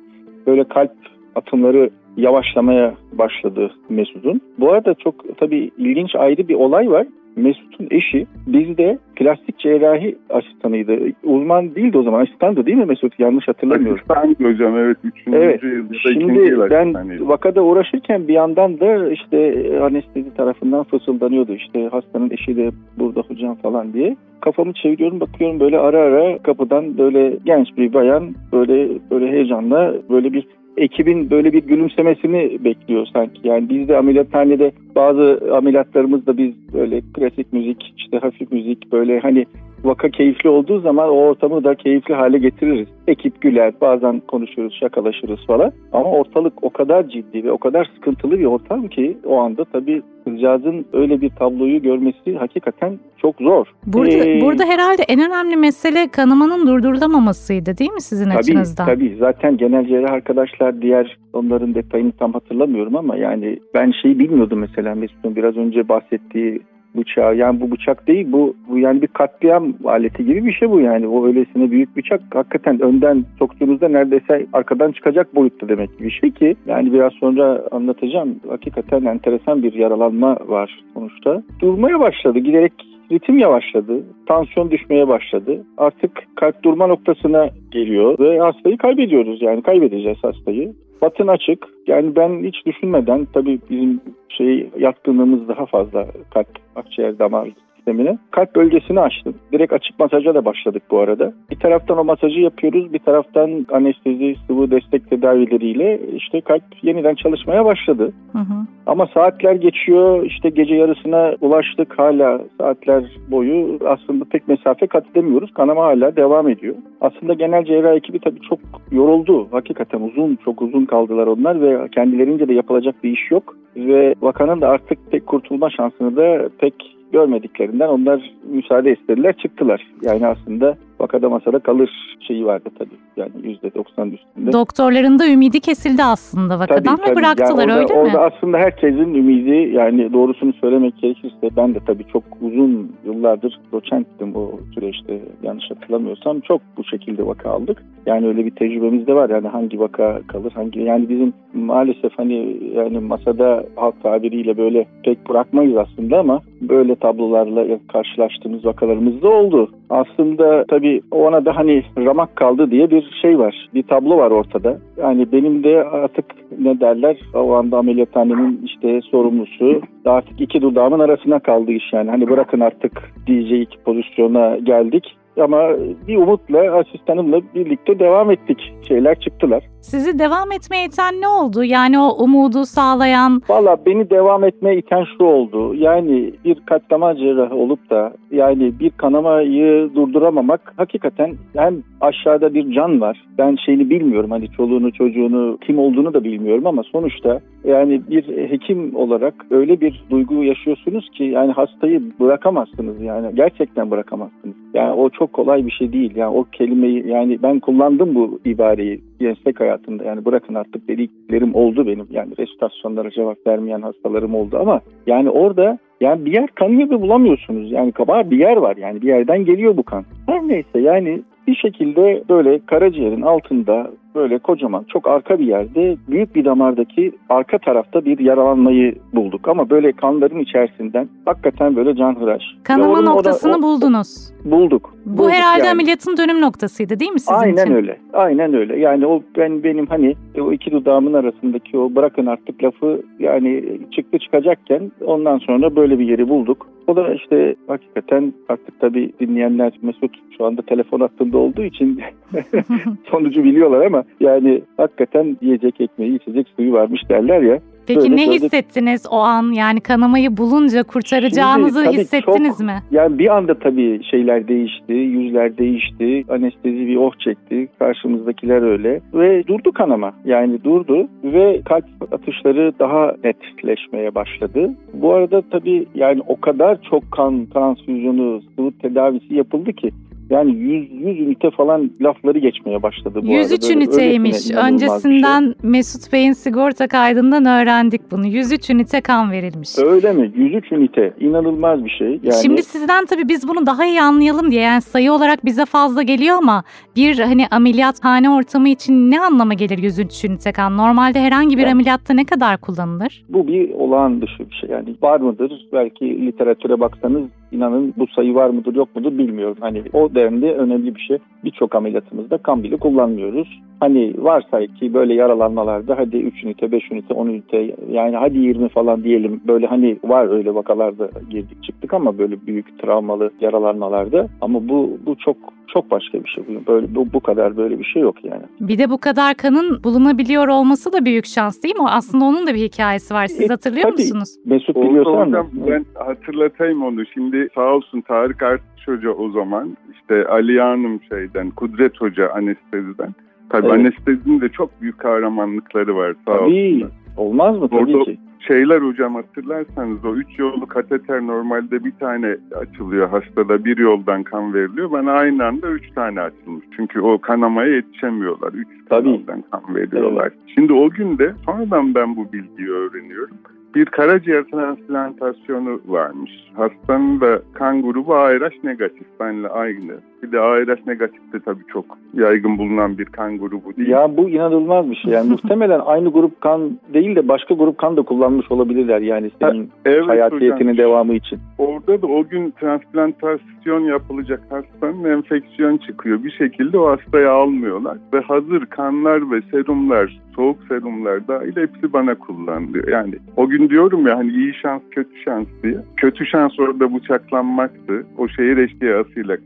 Böyle 0.47 0.65
kalp 0.65 0.93
atımları 1.35 1.91
yavaşlamaya 2.17 2.95
başladı 3.13 3.71
Mesut'un. 3.89 4.41
Bu 4.59 4.73
arada 4.73 4.95
çok 4.95 5.39
tabii 5.39 5.71
ilginç 5.79 6.15
ayrı 6.15 6.49
bir 6.49 6.55
olay 6.55 6.91
var. 6.91 7.07
Mesut'un 7.37 7.88
eşi 7.91 8.27
bizde 8.47 8.99
plastik 9.17 9.59
cerrahi 9.59 10.17
asistanıydı. 10.31 10.99
Uzman 11.25 11.75
değildi 11.75 11.99
o 11.99 12.03
zaman. 12.03 12.23
Asistandı 12.23 12.67
değil 12.67 12.77
mi 12.77 12.85
Mesut? 12.85 13.21
Yanlış 13.21 13.49
hatırlamıyorum. 13.49 14.03
Asistandı 14.09 14.53
hocam 14.53 14.77
evet. 14.79 14.97
Üçüncü 15.05 15.38
Evet. 15.38 15.61
Şimdi 16.03 16.38
yıl 16.38 16.71
ben 16.71 16.85
asistanıydı. 16.85 17.29
vakada 17.29 17.62
uğraşırken 17.62 18.29
bir 18.29 18.35
yandan 18.35 18.81
da 18.81 19.11
işte 19.11 19.71
anestezi 19.83 20.35
tarafından 20.35 20.85
fısıldanıyordu. 20.85 21.53
İşte 21.53 21.88
hastanın 21.93 22.31
eşi 22.31 22.56
de 22.56 22.71
burada 22.99 23.21
hocam 23.21 23.55
falan 23.55 23.93
diye. 23.93 24.17
Kafamı 24.41 24.73
çeviriyorum 24.73 25.21
bakıyorum 25.21 25.61
böyle 25.61 25.79
ara 25.79 25.99
ara 25.99 26.39
kapıdan 26.39 26.99
böyle 26.99 27.37
genç 27.44 27.69
bir 27.77 27.93
bayan 27.93 28.35
böyle 28.53 28.89
böyle 29.11 29.32
heyecanla 29.32 29.94
böyle 30.11 30.32
bir 30.32 30.47
ekibin 30.77 31.31
böyle 31.31 31.53
bir 31.53 31.62
gülümsemesini 31.62 32.65
bekliyor 32.65 33.06
sanki. 33.12 33.41
Yani 33.44 33.69
biz 33.69 33.89
de 33.89 33.97
ameliyathanede 33.97 34.73
bazı 34.96 35.40
ameliyatlarımızda 35.56 36.38
biz 36.38 36.54
böyle 36.75 37.00
klasik 37.00 37.52
müzik, 37.52 37.94
işte 37.96 38.19
hafif 38.19 38.52
müzik 38.52 38.93
böyle 38.93 39.20
hani 39.20 39.46
vaka 39.84 40.08
keyifli 40.08 40.48
olduğu 40.48 40.81
zaman 40.81 41.08
o 41.08 41.12
ortamı 41.12 41.64
da 41.64 41.75
keyifli 41.75 42.14
hale 42.14 42.38
getiririz. 42.38 42.88
Ekip 43.08 43.40
güler, 43.40 43.72
bazen 43.81 44.20
konuşuruz, 44.20 44.76
şakalaşırız 44.81 45.46
falan. 45.46 45.72
Ama 45.93 46.10
ortalık 46.10 46.64
o 46.64 46.70
kadar 46.70 47.08
ciddi 47.08 47.44
ve 47.44 47.52
o 47.52 47.58
kadar 47.58 47.90
sıkıntılı 47.94 48.38
bir 48.38 48.44
ortam 48.44 48.88
ki 48.88 49.16
o 49.26 49.37
anda 49.38 49.64
tabii 49.64 50.02
kızcağızın 50.25 50.87
öyle 50.93 51.20
bir 51.20 51.31
tabloyu 51.31 51.82
görmesi 51.82 52.37
hakikaten 52.38 52.98
çok 53.19 53.37
zor. 53.40 53.66
Burada, 53.87 54.10
Ee, 54.28 54.40
burada 54.40 54.64
herhalde 54.64 55.02
en 55.08 55.20
önemli 55.20 55.56
mesele 55.56 56.08
kanamanın 56.12 56.66
durdurulamamasıydı 56.66 57.78
değil 57.78 57.93
mi 57.93 58.00
sizin 58.00 58.25
Tabii 58.31 58.38
açınızdan? 58.38 58.87
tabii 58.87 59.16
zaten 59.19 59.56
genel 59.56 59.87
cerrah 59.87 60.12
arkadaşlar 60.12 60.82
diğer 60.82 61.19
onların 61.32 61.75
detayını 61.75 62.12
tam 62.12 62.32
hatırlamıyorum 62.32 62.96
ama 62.96 63.16
yani 63.16 63.58
ben 63.75 63.93
şeyi 64.02 64.19
bilmiyordum 64.19 64.58
mesela 64.58 64.86
Mesut'un 64.94 65.37
biraz 65.37 65.56
önce 65.56 65.88
bahsettiği 65.88 66.61
bıçağı 66.97 67.37
yani 67.37 67.61
bu 67.61 67.71
bıçak 67.71 68.09
değil 68.09 68.27
bu, 68.33 68.55
bu 68.69 68.79
yani 68.79 69.03
bir 69.03 69.06
katliam 69.06 69.75
aleti 69.85 70.25
gibi 70.25 70.47
bir 70.47 70.53
şey 70.53 70.71
bu 70.71 70.81
yani 70.81 71.06
o 71.06 71.27
öylesine 71.27 71.71
büyük 71.71 71.97
bıçak 71.97 72.21
hakikaten 72.35 72.81
önden 72.81 73.25
soktuğunuzda 73.38 73.88
neredeyse 73.88 74.47
arkadan 74.53 74.93
çıkacak 74.93 75.35
boyutta 75.35 75.69
demek 75.69 76.00
bir 76.00 76.11
şey 76.11 76.31
ki 76.31 76.56
yani 76.67 76.93
biraz 76.93 77.12
sonra 77.12 77.62
anlatacağım 77.71 78.41
hakikaten 78.49 79.05
enteresan 79.05 79.62
bir 79.62 79.73
yaralanma 79.73 80.38
var 80.47 80.85
sonuçta 80.94 81.43
durmaya 81.61 82.00
başladı 82.00 82.39
giderek 82.39 82.73
ritim 83.12 83.39
yavaşladı, 83.39 84.05
tansiyon 84.27 84.71
düşmeye 84.71 85.09
başladı. 85.09 85.65
Artık 85.79 86.11
kalp 86.37 86.62
durma 86.62 86.87
noktasına 86.87 87.50
geliyor 87.71 88.19
ve 88.19 88.39
hastayı 88.39 88.79
kaybediyoruz 88.79 89.43
yani 89.43 89.62
kaybedeceğiz 89.62 90.19
hastayı. 90.23 90.73
Batın 91.02 91.26
açık. 91.26 91.69
Yani 91.87 92.16
ben 92.16 92.44
hiç 92.44 92.66
düşünmeden 92.66 93.26
tabii 93.32 93.58
bizim 93.70 94.00
şey 94.28 94.70
yatkınlığımız 94.78 95.48
daha 95.48 95.66
fazla 95.66 96.06
kalp, 96.34 96.48
akciğer, 96.76 97.19
damar 97.19 97.48
sistemine. 97.87 98.19
Kalp 98.31 98.56
bölgesini 98.56 99.00
açtım. 99.00 99.35
Direkt 99.53 99.73
açık 99.73 99.99
masaja 99.99 100.35
da 100.35 100.44
başladık 100.44 100.83
bu 100.91 100.99
arada. 100.99 101.33
Bir 101.50 101.56
taraftan 101.56 101.99
o 101.99 102.05
masajı 102.05 102.41
yapıyoruz. 102.41 102.93
Bir 102.93 102.99
taraftan 102.99 103.67
anestezi, 103.73 104.37
sıvı 104.47 104.71
destek 104.71 105.11
tedavileriyle 105.11 106.00
işte 106.17 106.41
kalp 106.41 106.62
yeniden 106.83 107.15
çalışmaya 107.15 107.65
başladı. 107.65 108.12
Hı 108.33 108.38
hı. 108.38 108.67
Ama 108.87 109.06
saatler 109.15 109.55
geçiyor. 109.55 110.25
İşte 110.25 110.49
gece 110.49 110.75
yarısına 110.75 111.35
ulaştık. 111.41 111.99
Hala 111.99 112.41
saatler 112.61 113.05
boyu 113.31 113.79
aslında 113.87 114.25
pek 114.25 114.49
mesafe 114.49 114.87
kat 114.87 115.05
edemiyoruz. 115.11 115.55
Kanama 115.55 115.85
hala 115.85 116.17
devam 116.17 116.49
ediyor. 116.49 116.75
Aslında 117.00 117.35
genel 117.35 117.65
cerrah 117.65 117.97
ekibi 117.97 118.19
tabii 118.19 118.41
çok 118.49 118.59
yoruldu. 118.91 119.49
Hakikaten 119.50 120.00
uzun, 120.00 120.39
çok 120.44 120.62
uzun 120.62 120.85
kaldılar 120.85 121.27
onlar 121.27 121.61
ve 121.61 121.89
kendilerince 121.89 122.49
de 122.49 122.55
yapılacak 122.55 122.94
bir 123.05 123.11
iş 123.11 123.31
yok. 123.31 123.56
Ve 123.77 124.15
vakanın 124.23 124.61
da 124.61 124.69
artık 124.69 124.99
pek 125.11 125.27
kurtulma 125.27 125.71
şansını 125.71 126.17
da 126.17 126.49
pek 126.59 126.75
görmediklerinden 127.12 127.88
onlar 127.88 128.31
müsaade 128.50 128.93
istediler 128.93 129.32
çıktılar. 129.37 129.87
Yani 130.03 130.26
aslında 130.26 130.76
vakada 131.00 131.29
masada 131.29 131.58
kalır 131.58 131.91
şeyi 132.26 132.47
vardı 132.47 132.69
tabii. 132.79 132.97
Yani 133.17 133.31
%90 133.64 134.14
üstünde. 134.14 134.53
Doktorların 134.53 135.19
da 135.19 135.29
ümidi 135.29 135.61
kesildi 135.61 136.05
aslında 136.05 136.58
vakadan 136.58 136.99
ve 136.99 137.17
bıraktılar 137.17 137.69
Yani 137.69 137.73
orada, 137.73 137.81
öyle 137.81 137.94
mi? 137.94 138.00
Orada 138.00 138.20
aslında 138.20 138.58
herkesin 138.58 139.14
ümidi 139.14 139.75
yani 139.75 140.12
doğrusunu 140.12 140.53
söylemek 140.53 140.99
gerekirse 140.99 141.50
ben 141.56 141.75
de 141.75 141.79
tabii 141.87 142.05
çok 142.12 142.23
uzun 142.41 142.93
yıllardır 143.05 143.60
doçenttim 143.72 144.36
o 144.36 144.51
süreçte 144.75 145.20
yanlış 145.43 145.70
hatırlamıyorsam 145.70 146.41
çok 146.41 146.60
bu 146.77 146.84
şekilde 146.84 147.27
vaka 147.27 147.51
aldık. 147.51 147.82
Yani 148.06 148.27
öyle 148.27 148.44
bir 148.44 148.51
tecrübemiz 148.51 149.06
de 149.06 149.15
var 149.15 149.31
yani 149.31 149.48
hangi 149.48 149.81
vaka 149.81 150.20
kalır 150.27 150.53
hangi 150.53 150.81
yani 150.81 151.08
bizim 151.08 151.32
maalesef 151.55 152.13
hani 152.17 152.56
yani 152.75 152.98
masada 152.98 153.65
halk 153.77 154.03
tabiriyle 154.03 154.56
böyle 154.56 154.86
pek 155.03 155.29
bırakmayız 155.29 155.77
aslında 155.77 156.19
ama 156.19 156.41
böyle 156.60 156.96
tablolarla 156.96 157.79
karşılaştığımız 157.93 158.65
vakalarımız 158.65 159.22
da 159.22 159.29
oldu. 159.29 159.70
Aslında 159.91 160.65
tabii 160.69 161.01
ona 161.10 161.44
da 161.44 161.56
hani 161.56 161.82
ramak 161.98 162.36
kaldı 162.36 162.70
diye 162.70 162.91
bir 162.91 163.10
şey 163.22 163.39
var. 163.39 163.69
Bir 163.75 163.82
tablo 163.82 164.17
var 164.17 164.31
ortada. 164.31 164.79
Yani 164.96 165.32
benim 165.32 165.65
de 165.65 165.84
artık 165.84 166.25
ne 166.58 166.81
derler 166.81 167.17
o 167.34 167.53
anda 167.55 167.79
ameliyathanenin 167.79 168.60
işte 168.65 169.01
sorumlusu 169.01 169.81
artık 170.05 170.41
iki 170.41 170.63
dudağımın 170.63 171.01
arasına 171.01 171.39
kaldı 171.39 171.72
iş 171.72 171.93
yani. 171.93 172.10
Hani 172.10 172.31
bırakın 172.31 172.60
artık 172.60 173.13
diyecek 173.27 173.79
pozisyona 173.84 174.56
geldik. 174.56 175.17
Ama 175.41 175.70
bir 176.08 176.17
umutla 176.17 176.72
asistanımla 176.72 177.41
birlikte 177.55 177.98
devam 177.98 178.31
ettik. 178.31 178.72
Şeyler 178.89 179.20
çıktılar. 179.20 179.63
Sizi 179.86 180.19
devam 180.19 180.52
etmeye 180.52 180.84
iten 180.84 181.20
ne 181.20 181.28
oldu? 181.28 181.64
Yani 181.64 181.98
o 181.98 182.24
umudu 182.24 182.64
sağlayan 182.64 183.43
Valla 183.48 183.76
beni 183.86 184.10
devam 184.10 184.44
etmeye 184.44 184.78
iten 184.78 185.05
şu 185.19 185.24
oldu. 185.24 185.74
Yani 185.74 186.32
bir 186.44 186.60
katlama 186.66 187.16
cerrahı 187.16 187.55
olup 187.55 187.90
da 187.90 188.12
yani 188.31 188.78
bir 188.81 188.90
kanamayı 188.90 189.90
durduramamak 189.94 190.72
hakikaten 190.76 191.34
hem 191.56 191.82
aşağıda 192.00 192.55
bir 192.55 192.72
can 192.72 193.00
var. 193.00 193.24
Ben 193.38 193.56
şeyini 193.66 193.90
bilmiyorum 193.90 194.31
hani 194.31 194.48
çoluğunu 194.48 194.93
çocuğunu 194.93 195.58
kim 195.66 195.78
olduğunu 195.78 196.14
da 196.14 196.24
bilmiyorum 196.24 196.66
ama 196.66 196.82
sonuçta 196.82 197.40
yani 197.64 198.02
bir 198.10 198.50
hekim 198.50 198.96
olarak 198.96 199.34
öyle 199.50 199.81
bir 199.81 200.05
duygu 200.10 200.44
yaşıyorsunuz 200.44 201.10
ki 201.10 201.24
yani 201.24 201.52
hastayı 201.52 202.02
bırakamazsınız 202.20 203.00
yani 203.02 203.34
gerçekten 203.34 203.90
bırakamazsınız. 203.90 204.56
Yani 204.74 204.93
o 204.93 205.10
çok 205.10 205.32
kolay 205.32 205.66
bir 205.66 205.72
şey 205.72 205.93
değil. 205.93 206.16
Yani 206.16 206.36
o 206.36 206.44
kelimeyi 206.44 207.08
yani 207.08 207.43
ben 207.43 207.60
kullandım 207.60 208.14
bu 208.14 208.40
ibareyi 208.44 209.00
gençlik 209.20 209.61
hayatımda. 209.61 210.05
Yani 210.05 210.25
bırakın 210.25 210.55
artık 210.55 210.89
dediklerim 210.89 211.55
oldu 211.55 211.87
benim. 211.87 212.06
Yani 212.11 212.32
resitasyonlara 212.39 213.11
cevap 213.11 213.46
vermeyen 213.46 213.82
hastalarım 213.82 214.35
oldu 214.35 214.58
ama 214.61 214.81
yani 215.06 215.31
orada 215.31 215.79
yani 216.01 216.25
bir 216.25 216.32
yer 216.32 216.46
kanıyor 216.46 216.91
ve 216.91 217.01
bulamıyorsunuz. 217.01 217.73
Yani 217.73 217.93
kaba 217.93 218.31
bir 218.31 218.39
yer 218.39 218.56
var 218.56 218.77
yani 218.77 219.03
bir 219.03 219.08
yerden 219.08 219.44
geliyor 219.44 219.77
bu 219.77 219.82
kan. 219.82 220.05
Her 220.27 220.49
neyse 220.49 220.81
yani 220.81 221.23
Bir 221.46 221.55
şekilde 221.55 222.22
böyle 222.29 222.58
karaciğerin 222.67 223.22
altında 223.22 223.91
böyle 224.15 224.38
kocaman 224.38 224.84
çok 224.88 225.08
arka 225.08 225.38
bir 225.38 225.46
yerde 225.46 225.96
büyük 226.08 226.34
bir 226.34 226.44
damardaki 226.44 227.12
arka 227.29 227.58
tarafta 227.58 228.05
bir 228.05 228.19
yaralanmayı 228.19 228.94
bulduk. 229.15 229.48
Ama 229.48 229.70
böyle 229.70 229.93
kanların 229.93 230.38
içerisinden 230.38 231.08
hakikaten 231.24 231.76
böyle 231.76 231.96
canhıraş. 231.96 232.43
Kanama 232.62 232.93
o 232.93 232.96
da- 232.96 233.00
noktasını 233.03 233.56
o- 233.56 233.62
buldunuz. 233.62 234.32
bulduk. 234.44 234.94
Bu 235.06 235.19
Bulduk 235.19 235.31
herhalde 235.31 235.58
yani. 235.67 235.70
ameliyatın 235.70 236.17
dönüm 236.17 236.41
noktasıydı 236.41 237.00
değil 237.00 237.12
mi 237.12 237.20
sizin 237.20 237.34
Aynen 237.41 237.62
için? 237.65 237.74
öyle. 237.74 237.98
Aynen 238.12 238.55
öyle. 238.55 238.79
Yani 238.79 239.06
o 239.06 239.22
ben 239.36 239.62
benim 239.65 239.86
hani 239.86 240.15
o 240.41 240.53
iki 240.53 240.70
dudağımın 240.70 241.12
arasındaki 241.12 241.79
o 241.79 241.94
bırakın 241.94 242.26
artık 242.26 242.65
lafı 242.65 243.03
yani 243.19 243.65
çıktı 243.91 244.19
çıkacakken 244.19 244.93
ondan 245.05 245.38
sonra 245.38 245.76
böyle 245.76 245.98
bir 245.98 246.08
yeri 246.08 246.29
bulduk. 246.29 246.67
O 246.86 246.96
da 246.96 247.14
işte 247.14 247.55
hakikaten 247.66 248.32
artık 248.48 248.81
tabii 248.81 249.12
dinleyenler 249.20 249.72
Mesut 249.82 250.16
şu 250.38 250.44
anda 250.44 250.62
telefon 250.62 251.00
hattında 251.00 251.38
olduğu 251.38 251.64
için 251.64 252.00
sonucu 253.10 253.44
biliyorlar 253.44 253.86
ama 253.86 254.05
yani 254.20 254.62
hakikaten 254.76 255.36
yiyecek 255.40 255.81
ekmeği 255.81 256.16
içecek 256.16 256.48
suyu 256.56 256.72
varmış 256.72 257.08
derler 257.08 257.43
ya. 257.43 257.60
Peki 257.86 258.00
Böyle 258.00 258.16
ne 258.16 258.26
böyle- 258.26 258.31
hissettiniz 258.31 259.06
o 259.10 259.16
an? 259.16 259.52
Yani 259.52 259.81
kanamayı 259.81 260.36
bulunca 260.36 260.82
kurtaracağınızı 260.82 261.84
Şimdi 261.84 261.98
hissettiniz 261.98 262.58
çok- 262.58 262.66
mi? 262.66 262.82
Yani 262.90 263.19
bir 263.19 263.36
anda 263.36 263.55
tabii 263.58 264.05
şeyler 264.05 264.48
değişti, 264.48 264.93
yüzler 264.93 265.58
değişti, 265.58 266.24
anestezi 266.28 266.86
bir 266.86 266.96
oh 266.96 267.12
çekti, 267.19 267.69
karşımızdakiler 267.78 268.62
öyle 268.62 269.00
ve 269.14 269.46
durdu 269.46 269.72
kanama. 269.72 270.12
Yani 270.24 270.64
durdu 270.64 271.08
ve 271.24 271.60
kalp 271.64 271.84
atışları 272.12 272.72
daha 272.78 273.12
netleşmeye 273.24 274.14
başladı. 274.14 274.70
Bu 274.94 275.14
arada 275.14 275.43
tabii 275.50 275.86
yani 275.94 276.20
o 276.26 276.40
kadar 276.40 276.78
çok 276.90 277.12
kan 277.12 277.46
transfüzyonu, 277.46 278.40
sıvı 278.56 278.72
tedavisi 278.72 279.34
yapıldı 279.34 279.72
ki 279.72 279.90
yani 280.31 280.55
100, 280.55 280.91
100 280.93 281.21
ünite 281.21 281.51
falan 281.51 281.91
lafları 282.01 282.39
geçmeye 282.39 282.83
başladı 282.83 283.21
bu 283.23 283.27
103 283.27 283.53
arada. 283.53 283.63
Böyle 283.75 283.85
üniteymiş. 283.85 284.37
şey. 284.37 284.56
Öncesinden 284.56 285.55
Mesut 285.63 286.13
Bey'in 286.13 286.33
sigorta 286.33 286.89
kaydından 286.89 287.45
öğrendik 287.47 288.11
bunu. 288.11 288.27
103 288.27 288.71
ünite 288.71 289.01
kan 289.01 289.31
verilmiş. 289.31 289.79
Öyle 289.79 290.13
mi? 290.13 290.33
103 290.37 290.73
ünite. 290.73 291.13
inanılmaz 291.21 291.85
bir 291.85 291.91
şey. 291.91 292.21
Yani 292.23 292.43
Şimdi 292.43 292.63
sizden 292.63 293.06
tabii 293.06 293.29
biz 293.29 293.49
bunu 293.49 293.67
daha 293.67 293.85
iyi 293.87 294.03
anlayalım 294.03 294.51
diye 294.51 294.63
yani 294.63 294.83
sayı 294.83 295.13
olarak 295.13 295.45
bize 295.45 295.65
fazla 295.65 296.03
geliyor 296.03 296.37
ama 296.39 296.65
bir 296.97 297.19
hani 297.19 297.47
ameliyathane 297.51 298.31
ortamı 298.31 298.69
için 298.69 299.11
ne 299.11 299.21
anlama 299.21 299.55
gelir 299.55 299.79
103 299.79 300.25
ünite 300.25 300.53
kan? 300.53 300.77
Normalde 300.77 301.21
herhangi 301.21 301.56
bir 301.56 301.63
Yani- 301.63 301.73
ameliyatta 301.73 302.15
ne 302.15 302.25
kadar 302.25 302.59
kullanılır? 302.59 303.25
Bu 303.29 303.47
bir 303.47 303.71
olağan 303.71 304.21
dışı 304.23 304.51
bir 304.51 304.55
şey. 304.55 304.71
Yani 304.71 304.95
var 305.03 305.21
mıdır? 305.21 305.53
Belki 305.73 306.27
literatüre 306.27 306.81
baksanız 306.81 307.23
inanın 307.56 307.94
bu 307.96 308.06
sayı 308.06 308.34
var 308.34 308.51
mıdır 308.51 308.75
yok 308.75 308.89
mudur 308.96 309.19
bilmiyorum. 309.19 309.56
Hani 309.60 309.82
o 309.93 310.15
denli 310.15 310.53
önemli 310.53 310.94
bir 310.94 311.01
şey. 311.01 311.19
Birçok 311.44 311.75
ameliyatımızda 311.75 312.39
kan 312.39 312.63
bile 312.63 312.77
kullanmıyoruz. 312.77 313.60
Hani 313.81 314.15
varsa 314.19 314.67
ki 314.67 314.94
böyle 314.94 315.15
yaralanmalarda 315.15 315.98
hadi 315.98 316.17
3 316.17 316.44
ünite, 316.44 316.72
5 316.72 316.93
ünite, 316.93 317.15
10 317.15 317.27
ünite 317.27 317.75
yani 317.91 318.17
hadi 318.17 318.39
20 318.39 318.69
falan 318.69 319.05
diyelim. 319.05 319.41
Böyle 319.46 319.67
hani 319.67 319.96
var 320.05 320.29
öyle 320.29 320.55
vakalarda 320.55 321.10
girdik 321.31 321.63
çıktık 321.63 321.94
ama 321.94 322.19
böyle 322.19 322.46
büyük 322.46 322.79
travmalı 322.79 323.31
yaralanmalarda. 323.41 324.27
Ama 324.41 324.69
bu 324.69 324.98
bu 325.06 325.17
çok 325.17 325.36
çok 325.77 325.91
başka 325.91 326.25
bir 326.25 326.29
şey. 326.29 326.45
Böyle 326.69 326.95
bu, 326.95 327.13
bu 327.13 327.21
kadar 327.21 327.56
böyle 327.56 327.79
bir 327.79 327.85
şey 327.85 328.03
yok 328.03 328.25
yani. 328.25 328.43
Bir 328.61 328.79
de 328.79 328.91
bu 328.91 328.99
kadar 328.99 329.35
kanın 329.35 329.85
bulunabiliyor 329.85 330.49
olması 330.49 330.93
da 330.93 331.05
büyük 331.05 331.27
şans 331.27 331.63
değil 331.63 331.75
mi? 331.77 331.83
O 331.83 331.87
aslında 331.89 332.25
onun 332.25 332.47
da 332.47 332.55
bir 332.55 332.61
hikayesi 332.63 333.15
var. 333.15 333.27
Siz 333.27 333.41
E, 333.41 333.47
hatırlıyor 333.49 333.83
tabii. 333.85 333.93
musunuz? 334.03 334.37
Mesut 334.47 334.77
biliyorsan 334.77 335.27
hocam 335.27 335.47
ben 335.55 335.85
hatırlatayım 335.95 336.83
onu. 336.83 337.06
Şimdi 337.06 337.49
sağ 337.55 337.75
olsun 337.75 338.01
Tarık 338.01 338.43
Artış 338.43 338.89
Hoca 338.89 339.11
o 339.11 339.31
zaman 339.31 339.77
işte 339.93 340.27
Ali 340.29 340.61
Hanım 340.61 341.01
şeyden 341.09 341.51
Kudret 341.51 342.01
Hoca 342.01 342.31
anesteziden. 342.33 343.15
Tabii 343.51 343.67
Evet. 343.67 343.79
anestezinin 343.81 344.41
de 344.41 344.49
çok 344.49 344.81
büyük 344.81 344.99
kahramanlıkları 344.99 345.97
var 345.97 346.15
sağ 346.27 346.39
Tabii. 346.39 346.45
olsunlar. 346.45 346.91
Olmaz 347.17 347.59
mı? 347.59 347.69
Tabii 347.69 347.97
Orada- 347.97 348.05
ki. 348.05 348.19
Şeyler 348.38 348.82
hocam 348.82 349.14
hatırlarsanız 349.14 350.05
o 350.05 350.14
üç 350.14 350.38
yollu 350.38 350.66
kateter 350.66 351.20
normalde 351.26 351.84
bir 351.84 351.93
tane 352.00 352.36
açılıyor 352.55 353.08
hastada 353.08 353.64
bir 353.64 353.78
yoldan 353.78 354.22
kan 354.22 354.55
veriliyor. 354.55 354.90
Bana 354.90 355.12
aynı 355.12 355.44
anda 355.44 355.70
üç 355.70 355.90
tane 355.94 356.20
açılmış. 356.20 356.64
Çünkü 356.76 357.00
o 357.00 357.20
kanamaya 357.20 357.74
yetişemiyorlar. 357.74 358.52
Üç 358.52 358.69
Tabii. 358.88 359.05
kanaldan 359.05 359.44
kan 359.50 359.74
veriyorlar. 359.74 360.32
Şimdi 360.55 360.72
o 360.72 360.90
gün 360.90 361.19
de 361.19 361.34
sonradan 361.46 361.94
ben 361.94 362.16
bu 362.16 362.32
bilgiyi 362.32 362.70
öğreniyorum. 362.70 363.36
Bir 363.74 363.84
karaciğer 363.84 364.44
transplantasyonu 364.44 365.81
varmış. 365.86 366.31
Hastanın 366.55 367.20
da 367.20 367.43
kan 367.55 367.82
grubu 367.82 368.14
ARH 368.14 368.64
negatif. 368.64 369.06
Benle 369.20 369.48
aynı. 369.48 369.93
Bir 370.23 370.32
de 370.32 370.41
ARH 370.41 370.87
negatif 370.87 371.32
de 371.32 371.41
tabii 371.41 371.67
çok 371.73 371.85
yaygın 372.15 372.58
bulunan 372.58 372.99
bir 372.99 373.05
kan 373.05 373.39
grubu 373.39 373.77
değil. 373.77 373.89
Ya 373.89 374.17
bu 374.17 374.29
inanılmaz 374.29 374.91
bir 374.91 374.96
şey. 374.96 375.13
Yani 375.13 375.31
muhtemelen 375.31 375.81
aynı 375.87 376.13
grup 376.13 376.41
kan 376.41 376.79
değil 376.94 377.17
de 377.17 377.29
başka 377.29 377.55
grup 377.55 377.79
kan 377.79 377.96
da 377.96 378.03
kullanmış 378.03 378.51
olabilirler 378.51 379.01
yani 379.01 379.31
senin 379.43 379.70
evet 379.85 380.08
hayatiyetinin 380.08 380.73
hocam. 380.73 380.77
devamı 380.77 381.15
için. 381.15 381.39
Orada 381.58 382.03
da 382.03 382.06
o 382.06 382.25
gün 382.25 382.51
transplantasyon 382.51 383.81
yapılacak 383.81 384.41
hastanın 384.51 385.05
enfeksiyon 385.05 385.77
çıkıyor. 385.77 386.25
Bir 386.25 386.31
şekilde 386.31 386.79
o 386.79 386.91
hastayı 386.91 387.31
almıyorlar. 387.31 387.99
Ve 388.13 388.20
hazır 388.20 388.67
kanlar 388.67 389.31
ve 389.31 389.41
serumlar, 389.51 390.20
soğuk 390.37 390.58
serumlar 390.69 391.29
dahil 391.29 391.56
hepsi 391.56 391.93
bana 391.93 392.15
kullanılıyor. 392.15 392.89
Yani 392.89 393.15
o 393.37 393.49
gün 393.49 393.69
diyorum 393.69 394.06
ya 394.06 394.19
hani 394.19 394.31
iyi 394.31 394.55
şans 394.55 394.82
kötü 394.91 395.17
şans 395.25 395.46
diye. 395.63 395.79
Kötü 395.96 396.27
şans 396.27 396.61
orada 396.61 396.94
bıçaklanmaktı. 396.94 398.06
O 398.19 398.29
şehir 398.29 398.56
eşkıyasıyla 398.56 399.37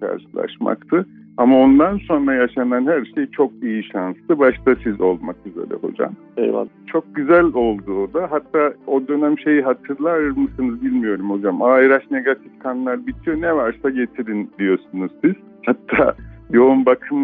karşılaşmaktı. 0.61 1.07
Ama 1.37 1.59
ondan 1.59 1.97
sonra 1.97 2.35
yaşanan 2.35 2.87
her 2.87 3.05
şey 3.15 3.27
çok 3.27 3.53
iyi 3.63 3.85
şanstı. 3.85 4.39
Başta 4.39 4.75
siz 4.85 5.01
olmak 5.01 5.37
üzere 5.47 5.79
hocam. 5.81 6.13
Eyvallah. 6.37 6.69
Çok 6.87 7.15
güzel 7.15 7.45
oldu 7.45 7.93
o 7.93 8.15
da. 8.15 8.31
Hatta 8.31 8.73
o 8.87 9.09
dönem 9.09 9.39
şeyi 9.39 9.63
hatırlar 9.63 10.19
mısınız 10.19 10.83
bilmiyorum 10.83 11.31
hocam. 11.31 11.63
ARH 11.63 12.11
negatif 12.11 12.59
kanlar 12.59 13.07
bitiyor 13.07 13.41
ne 13.41 13.57
varsa 13.57 13.91
getirin 13.91 14.51
diyorsunuz 14.59 15.13
siz. 15.25 15.35
Hatta 15.67 16.15
yoğun 16.53 16.87
bakım 16.87 17.21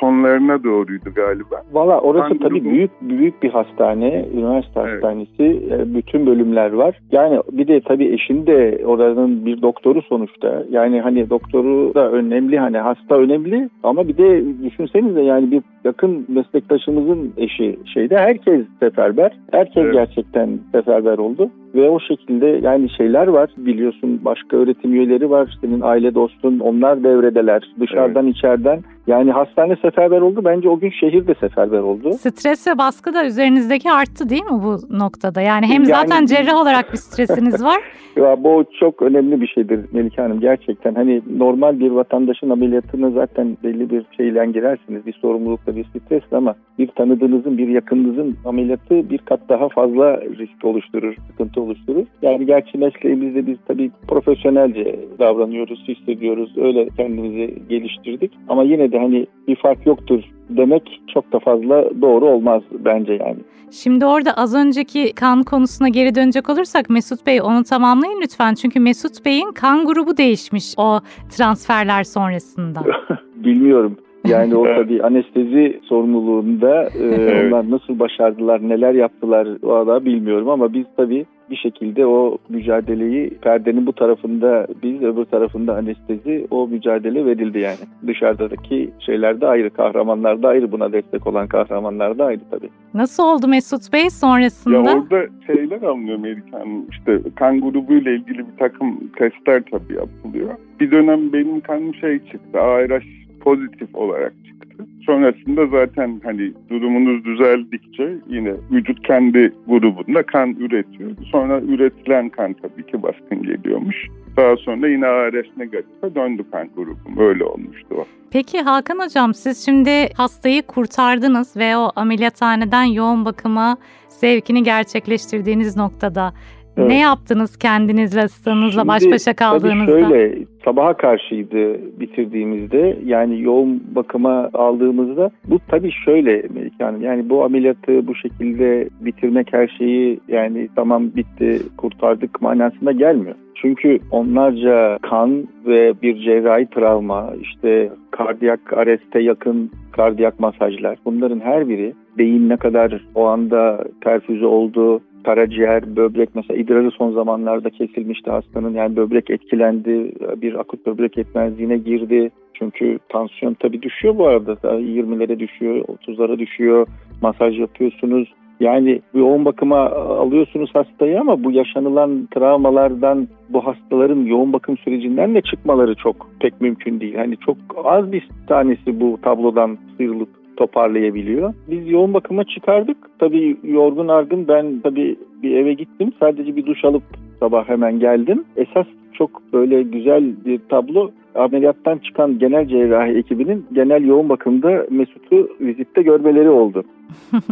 sonlarına 0.00 0.64
doğruydu 0.64 1.10
galiba. 1.14 1.62
Valla 1.72 2.00
orası 2.00 2.28
Kan 2.28 2.38
tabii 2.38 2.58
grubu- 2.60 2.70
büyük 2.70 2.90
büyük 3.00 3.42
bir 3.42 3.50
hastane, 3.50 4.26
üniversite 4.34 4.80
Evet. 4.80 4.92
hastanesi, 4.94 5.62
e, 5.70 5.94
bütün 5.94 6.26
bölümler 6.26 6.72
var. 6.72 6.98
Yani 7.12 7.40
bir 7.52 7.68
de 7.68 7.80
tabii 7.80 8.08
eşin 8.14 8.46
de 8.46 8.82
oranın 8.86 9.46
bir 9.46 9.62
doktoru 9.62 10.02
sonuçta. 10.02 10.64
Yani 10.70 11.00
hani 11.00 11.30
doktoru 11.30 11.94
da 11.94 12.10
önemli, 12.10 12.58
hani 12.58 12.78
hasta 12.78 13.14
önemli 13.16 13.68
ama 13.82 14.08
bir 14.08 14.16
de 14.16 14.44
düşünsenize 14.64 15.22
yani 15.22 15.50
bir 15.50 15.62
yakın 15.84 16.26
meslektaşımızın 16.28 17.32
eşi 17.36 17.78
şeyde 17.94 18.16
herkes 18.16 18.66
seferber. 18.80 19.32
Herkes 19.52 19.82
Evet. 19.84 19.94
gerçekten 19.94 20.58
seferber 20.72 21.18
oldu. 21.18 21.50
Ve 21.74 21.90
o 21.90 22.00
şekilde 22.00 22.46
yani 22.46 22.90
şeyler 22.90 23.26
var 23.26 23.50
biliyorsun 23.56 24.20
başka 24.24 24.56
öğretim 24.56 24.94
üyeleri 24.94 25.30
var 25.30 25.58
senin 25.60 25.80
aile 25.80 26.14
dostun 26.14 26.58
onlar 26.58 27.04
devredeler 27.04 27.62
dışarıdan 27.80 28.26
içeriden 28.26 28.80
yani 29.06 29.30
hastane 29.30 29.76
seferber 29.76 30.20
oldu 30.20 30.40
bence 30.44 30.68
o 30.68 30.78
gün 30.78 30.90
şehir 30.90 31.26
de 31.26 31.34
seferber 31.34 31.78
oldu. 31.78 32.12
Stres 32.12 32.66
ve 32.66 32.78
baskı 32.78 33.14
da 33.14 33.26
üzerinizdeki 33.26 33.90
arttı 33.90 34.28
değil 34.28 34.44
mi 34.44 34.62
bu 34.62 34.98
noktada? 34.98 35.40
Yani 35.40 35.66
hem 35.66 35.72
Yani- 35.72 35.86
zaten 35.86 36.26
cerrah 36.26 36.62
olarak 36.62 36.92
bir 36.92 36.98
stresiniz 36.98 37.64
var. 37.64 37.80
Ya 38.16 38.44
bu 38.44 38.64
çok 38.80 39.02
önemli 39.02 39.40
bir 39.40 39.46
şeydir 39.46 39.80
Melike 39.92 40.22
Hanım 40.22 40.40
gerçekten 40.40 40.94
hani 40.94 41.22
normal 41.36 41.80
bir 41.80 41.90
vatandaşın 41.90 42.50
ameliyatına 42.50 43.10
zaten 43.10 43.56
belli 43.64 43.90
bir 43.90 44.04
şeyle 44.16 44.46
girersiniz 44.46 45.06
bir 45.06 45.12
sorumlulukla 45.12 45.76
bir 45.76 45.84
stresle 45.84 46.36
ama 46.36 46.54
bir 46.78 46.86
tanıdığınızın 46.86 47.58
bir 47.58 47.68
yakınınızın 47.68 48.36
ameliyatı 48.44 49.10
bir 49.10 49.18
kat 49.18 49.40
daha 49.48 49.68
fazla 49.68 50.20
risk 50.20 50.64
oluşturur 50.64 51.14
sıkıntı 51.30 51.60
oluşturur. 51.60 52.04
Yani 52.22 52.46
gerçi 52.46 52.78
mesleğimizde 52.78 53.46
biz 53.46 53.56
tabii 53.68 53.90
profesyonelce 54.08 54.96
davranıyoruz 55.18 55.84
hissediyoruz 55.88 56.58
öyle 56.58 56.88
kendimizi 56.96 57.54
geliştirdik 57.68 58.32
ama 58.48 58.62
yine 58.62 58.91
de 58.92 58.98
hani 58.98 59.26
bir 59.48 59.56
fark 59.56 59.86
yoktur 59.86 60.22
demek 60.48 61.00
çok 61.14 61.32
da 61.32 61.38
fazla 61.38 61.84
doğru 62.02 62.26
olmaz 62.26 62.62
bence 62.72 63.12
yani. 63.12 63.38
Şimdi 63.70 64.06
orada 64.06 64.32
az 64.36 64.54
önceki 64.54 65.12
kan 65.12 65.42
konusuna 65.42 65.88
geri 65.88 66.14
dönecek 66.14 66.50
olursak 66.50 66.90
Mesut 66.90 67.26
Bey 67.26 67.40
onu 67.42 67.64
tamamlayın 67.64 68.20
lütfen. 68.20 68.54
Çünkü 68.54 68.80
Mesut 68.80 69.24
Bey'in 69.24 69.52
kan 69.52 69.86
grubu 69.86 70.16
değişmiş 70.16 70.74
o 70.76 71.00
transferler 71.36 72.04
sonrasında. 72.04 72.80
Bilmiyorum. 73.36 73.96
Yani 74.26 74.56
o 74.56 74.64
tabii 74.76 75.02
anestezi 75.02 75.80
sorumluluğunda 75.82 76.84
e, 76.84 76.98
Evet. 77.02 77.52
onlar 77.52 77.70
nasıl 77.70 77.98
başardılar, 77.98 78.68
neler 78.68 78.94
yaptılar 78.94 79.48
o 79.62 79.86
da 79.86 80.04
bilmiyorum 80.04 80.48
ama 80.48 80.72
biz 80.72 80.84
tabii 80.96 81.26
bir 81.50 81.56
şekilde 81.56 82.06
o 82.06 82.38
mücadeleyi 82.48 83.30
perdenin 83.30 83.86
bu 83.86 83.92
tarafında 83.92 84.66
biz 84.82 85.02
öbür 85.02 85.24
tarafında 85.24 85.76
anestezi 85.76 86.46
o 86.50 86.68
mücadele 86.68 87.26
verildi 87.26 87.58
yani. 87.58 87.76
Dışarıdaki 88.06 88.90
şeyler 88.98 89.40
de 89.40 89.46
ayrı, 89.46 89.70
kahramanlar 89.70 90.42
da 90.42 90.48
ayrı 90.48 90.72
buna 90.72 90.92
destek 90.92 91.26
olan 91.26 91.46
kahramanlar 91.48 92.18
da 92.18 92.24
ayrı 92.24 92.40
tabii. 92.50 92.68
Nasıl 92.94 93.22
oldu 93.22 93.48
Mesut 93.48 93.92
Bey 93.92 94.02
Ya 94.04 94.10
sonrasında? 94.10 94.78
orada 94.78 95.26
şeyler 95.46 95.82
alınıyor 95.82 96.18
Amerikan 96.18 96.86
işte 96.90 97.20
kan 97.36 97.60
grubuyla 97.60 98.10
ilgili 98.12 98.38
bir 98.38 98.56
takım 98.58 99.10
testler 99.16 99.62
tabii 99.70 99.94
yapılıyor. 99.94 100.48
Bir 100.80 100.90
dönem 100.90 101.32
benim 101.32 101.60
kanım 101.60 101.94
şey 101.94 102.18
çıktı 102.18 102.60
ARH 102.60 103.04
pozitif 103.40 103.94
olarak 103.94 104.32
çıktı. 104.46 104.61
Sonrasında 105.06 105.66
zaten 105.66 106.20
hani 106.24 106.52
durumunuz 106.70 107.24
düzeldikçe 107.24 108.14
yine 108.28 108.52
vücut 108.70 109.06
kendi 109.06 109.52
grubunda 109.66 110.22
kan 110.22 110.50
üretiyor. 110.50 111.10
Sonra 111.30 111.60
üretilen 111.60 112.28
kan 112.28 112.52
tabii 112.52 112.86
ki 112.86 113.02
baskın 113.02 113.42
geliyormuş. 113.42 113.96
Daha 114.36 114.56
sonra 114.56 114.88
yine 114.88 115.06
ARS 115.06 115.46
negatife 115.56 116.14
döndü 116.14 116.44
kan 116.52 116.68
grubum. 116.76 117.18
Öyle 117.18 117.44
olmuştu 117.44 117.86
o. 117.90 118.04
Peki 118.30 118.60
Hakan 118.60 118.98
Hocam 118.98 119.34
siz 119.34 119.64
şimdi 119.64 120.14
hastayı 120.16 120.62
kurtardınız 120.62 121.56
ve 121.56 121.76
o 121.76 121.90
ameliyathaneden 121.96 122.84
yoğun 122.84 123.24
bakıma 123.24 123.76
sevkini 124.08 124.62
gerçekleştirdiğiniz 124.62 125.76
noktada 125.76 126.32
Evet. 126.76 126.88
ne 126.88 126.98
yaptınız 126.98 127.56
kendinizle, 127.56 128.28
Şimdi 128.44 128.88
baş 128.88 129.02
başa 129.06 129.32
Tabii 129.32 129.36
kaldığınızda? 129.36 130.08
şöyle 130.08 130.38
sabaha 130.64 130.96
karşıydı 130.96 131.78
bitirdiğimizde 132.00 132.98
yani 133.04 133.42
yoğun 133.42 133.82
bakıma 133.94 134.50
aldığımızda 134.54 135.30
bu 135.44 135.58
tabii 135.68 135.92
şöyle 136.04 136.42
Hanım 136.78 137.02
yani 137.02 137.30
bu 137.30 137.44
ameliyatı 137.44 138.06
bu 138.06 138.14
şekilde 138.14 138.88
bitirmek 139.00 139.52
her 139.52 139.68
şeyi 139.68 140.20
yani 140.28 140.68
tamam 140.76 141.10
bitti 141.16 141.62
kurtardık 141.76 142.42
manasında 142.42 142.92
gelmiyor. 142.92 143.34
Çünkü 143.54 143.98
onlarca 144.10 144.98
kan 145.02 145.48
ve 145.66 145.94
bir 146.02 146.16
cerrahi 146.16 146.66
travma 146.66 147.32
işte 147.40 147.90
kardiyak 148.10 148.72
areste 148.72 149.20
yakın 149.20 149.70
kardiyak 149.92 150.40
masajlar 150.40 150.98
bunların 151.04 151.40
her 151.40 151.68
biri 151.68 151.94
beyin 152.18 152.48
ne 152.48 152.56
kadar 152.56 153.04
o 153.14 153.24
anda 153.24 153.84
perfüze 154.00 154.46
oldu 154.46 155.00
karaciğer, 155.24 155.96
böbrek 155.96 156.28
mesela 156.34 156.60
idrarı 156.60 156.90
son 156.90 157.12
zamanlarda 157.12 157.70
kesilmişti 157.70 158.30
hastanın. 158.30 158.74
Yani 158.74 158.96
böbrek 158.96 159.30
etkilendi, 159.30 160.12
bir 160.42 160.60
akut 160.60 160.86
böbrek 160.86 161.16
yetmezliğine 161.16 161.76
girdi. 161.76 162.30
Çünkü 162.54 162.98
tansiyon 163.08 163.54
tabii 163.54 163.82
düşüyor 163.82 164.18
bu 164.18 164.26
arada. 164.26 164.56
Daha 164.62 164.80
20'lere 164.80 165.38
düşüyor, 165.38 165.84
30'lara 165.84 166.38
düşüyor. 166.38 166.86
Masaj 167.22 167.60
yapıyorsunuz. 167.60 168.34
Yani 168.60 169.02
yoğun 169.14 169.44
bakıma 169.44 169.90
alıyorsunuz 169.90 170.70
hastayı 170.74 171.20
ama 171.20 171.44
bu 171.44 171.50
yaşanılan 171.50 172.28
travmalardan 172.34 173.28
bu 173.48 173.66
hastaların 173.66 174.20
yoğun 174.24 174.52
bakım 174.52 174.76
sürecinden 174.76 175.34
de 175.34 175.40
çıkmaları 175.40 175.94
çok 175.94 176.30
pek 176.40 176.60
mümkün 176.60 177.00
değil. 177.00 177.14
Hani 177.14 177.36
çok 177.36 177.56
az 177.84 178.12
bir 178.12 178.28
tanesi 178.46 179.00
bu 179.00 179.18
tablodan 179.22 179.78
sıyrılıp 179.96 180.28
toparlayabiliyor. 180.66 181.54
Biz 181.70 181.90
yoğun 181.90 182.14
bakıma 182.14 182.44
çıkardık. 182.44 182.96
Tabii 183.18 183.56
yorgun 183.64 184.08
argın 184.08 184.48
ben 184.48 184.80
tabii 184.82 185.16
bir 185.42 185.56
eve 185.56 185.72
gittim. 185.74 186.12
Sadece 186.20 186.56
bir 186.56 186.66
duş 186.66 186.84
alıp 186.84 187.02
sabah 187.40 187.68
hemen 187.68 187.98
geldim. 187.98 188.44
Esas 188.56 188.86
çok 189.12 189.30
böyle 189.52 189.82
güzel 189.82 190.24
bir 190.44 190.60
tablo 190.68 191.10
ameliyattan 191.34 191.98
çıkan 191.98 192.38
genel 192.38 192.66
cerrahi 192.68 193.10
ekibinin 193.18 193.66
genel 193.72 194.04
yoğun 194.04 194.28
bakımda 194.28 194.86
Mesut'u 194.90 195.48
vizitte 195.60 196.02
görmeleri 196.02 196.50
oldu. 196.50 196.84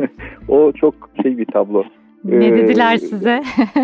o 0.48 0.72
çok 0.72 0.94
şey 1.22 1.38
bir 1.38 1.44
tablo. 1.44 1.84
Ne 2.24 2.46
Ee, 2.46 2.52
dediler 2.52 2.96
size? 2.96 3.42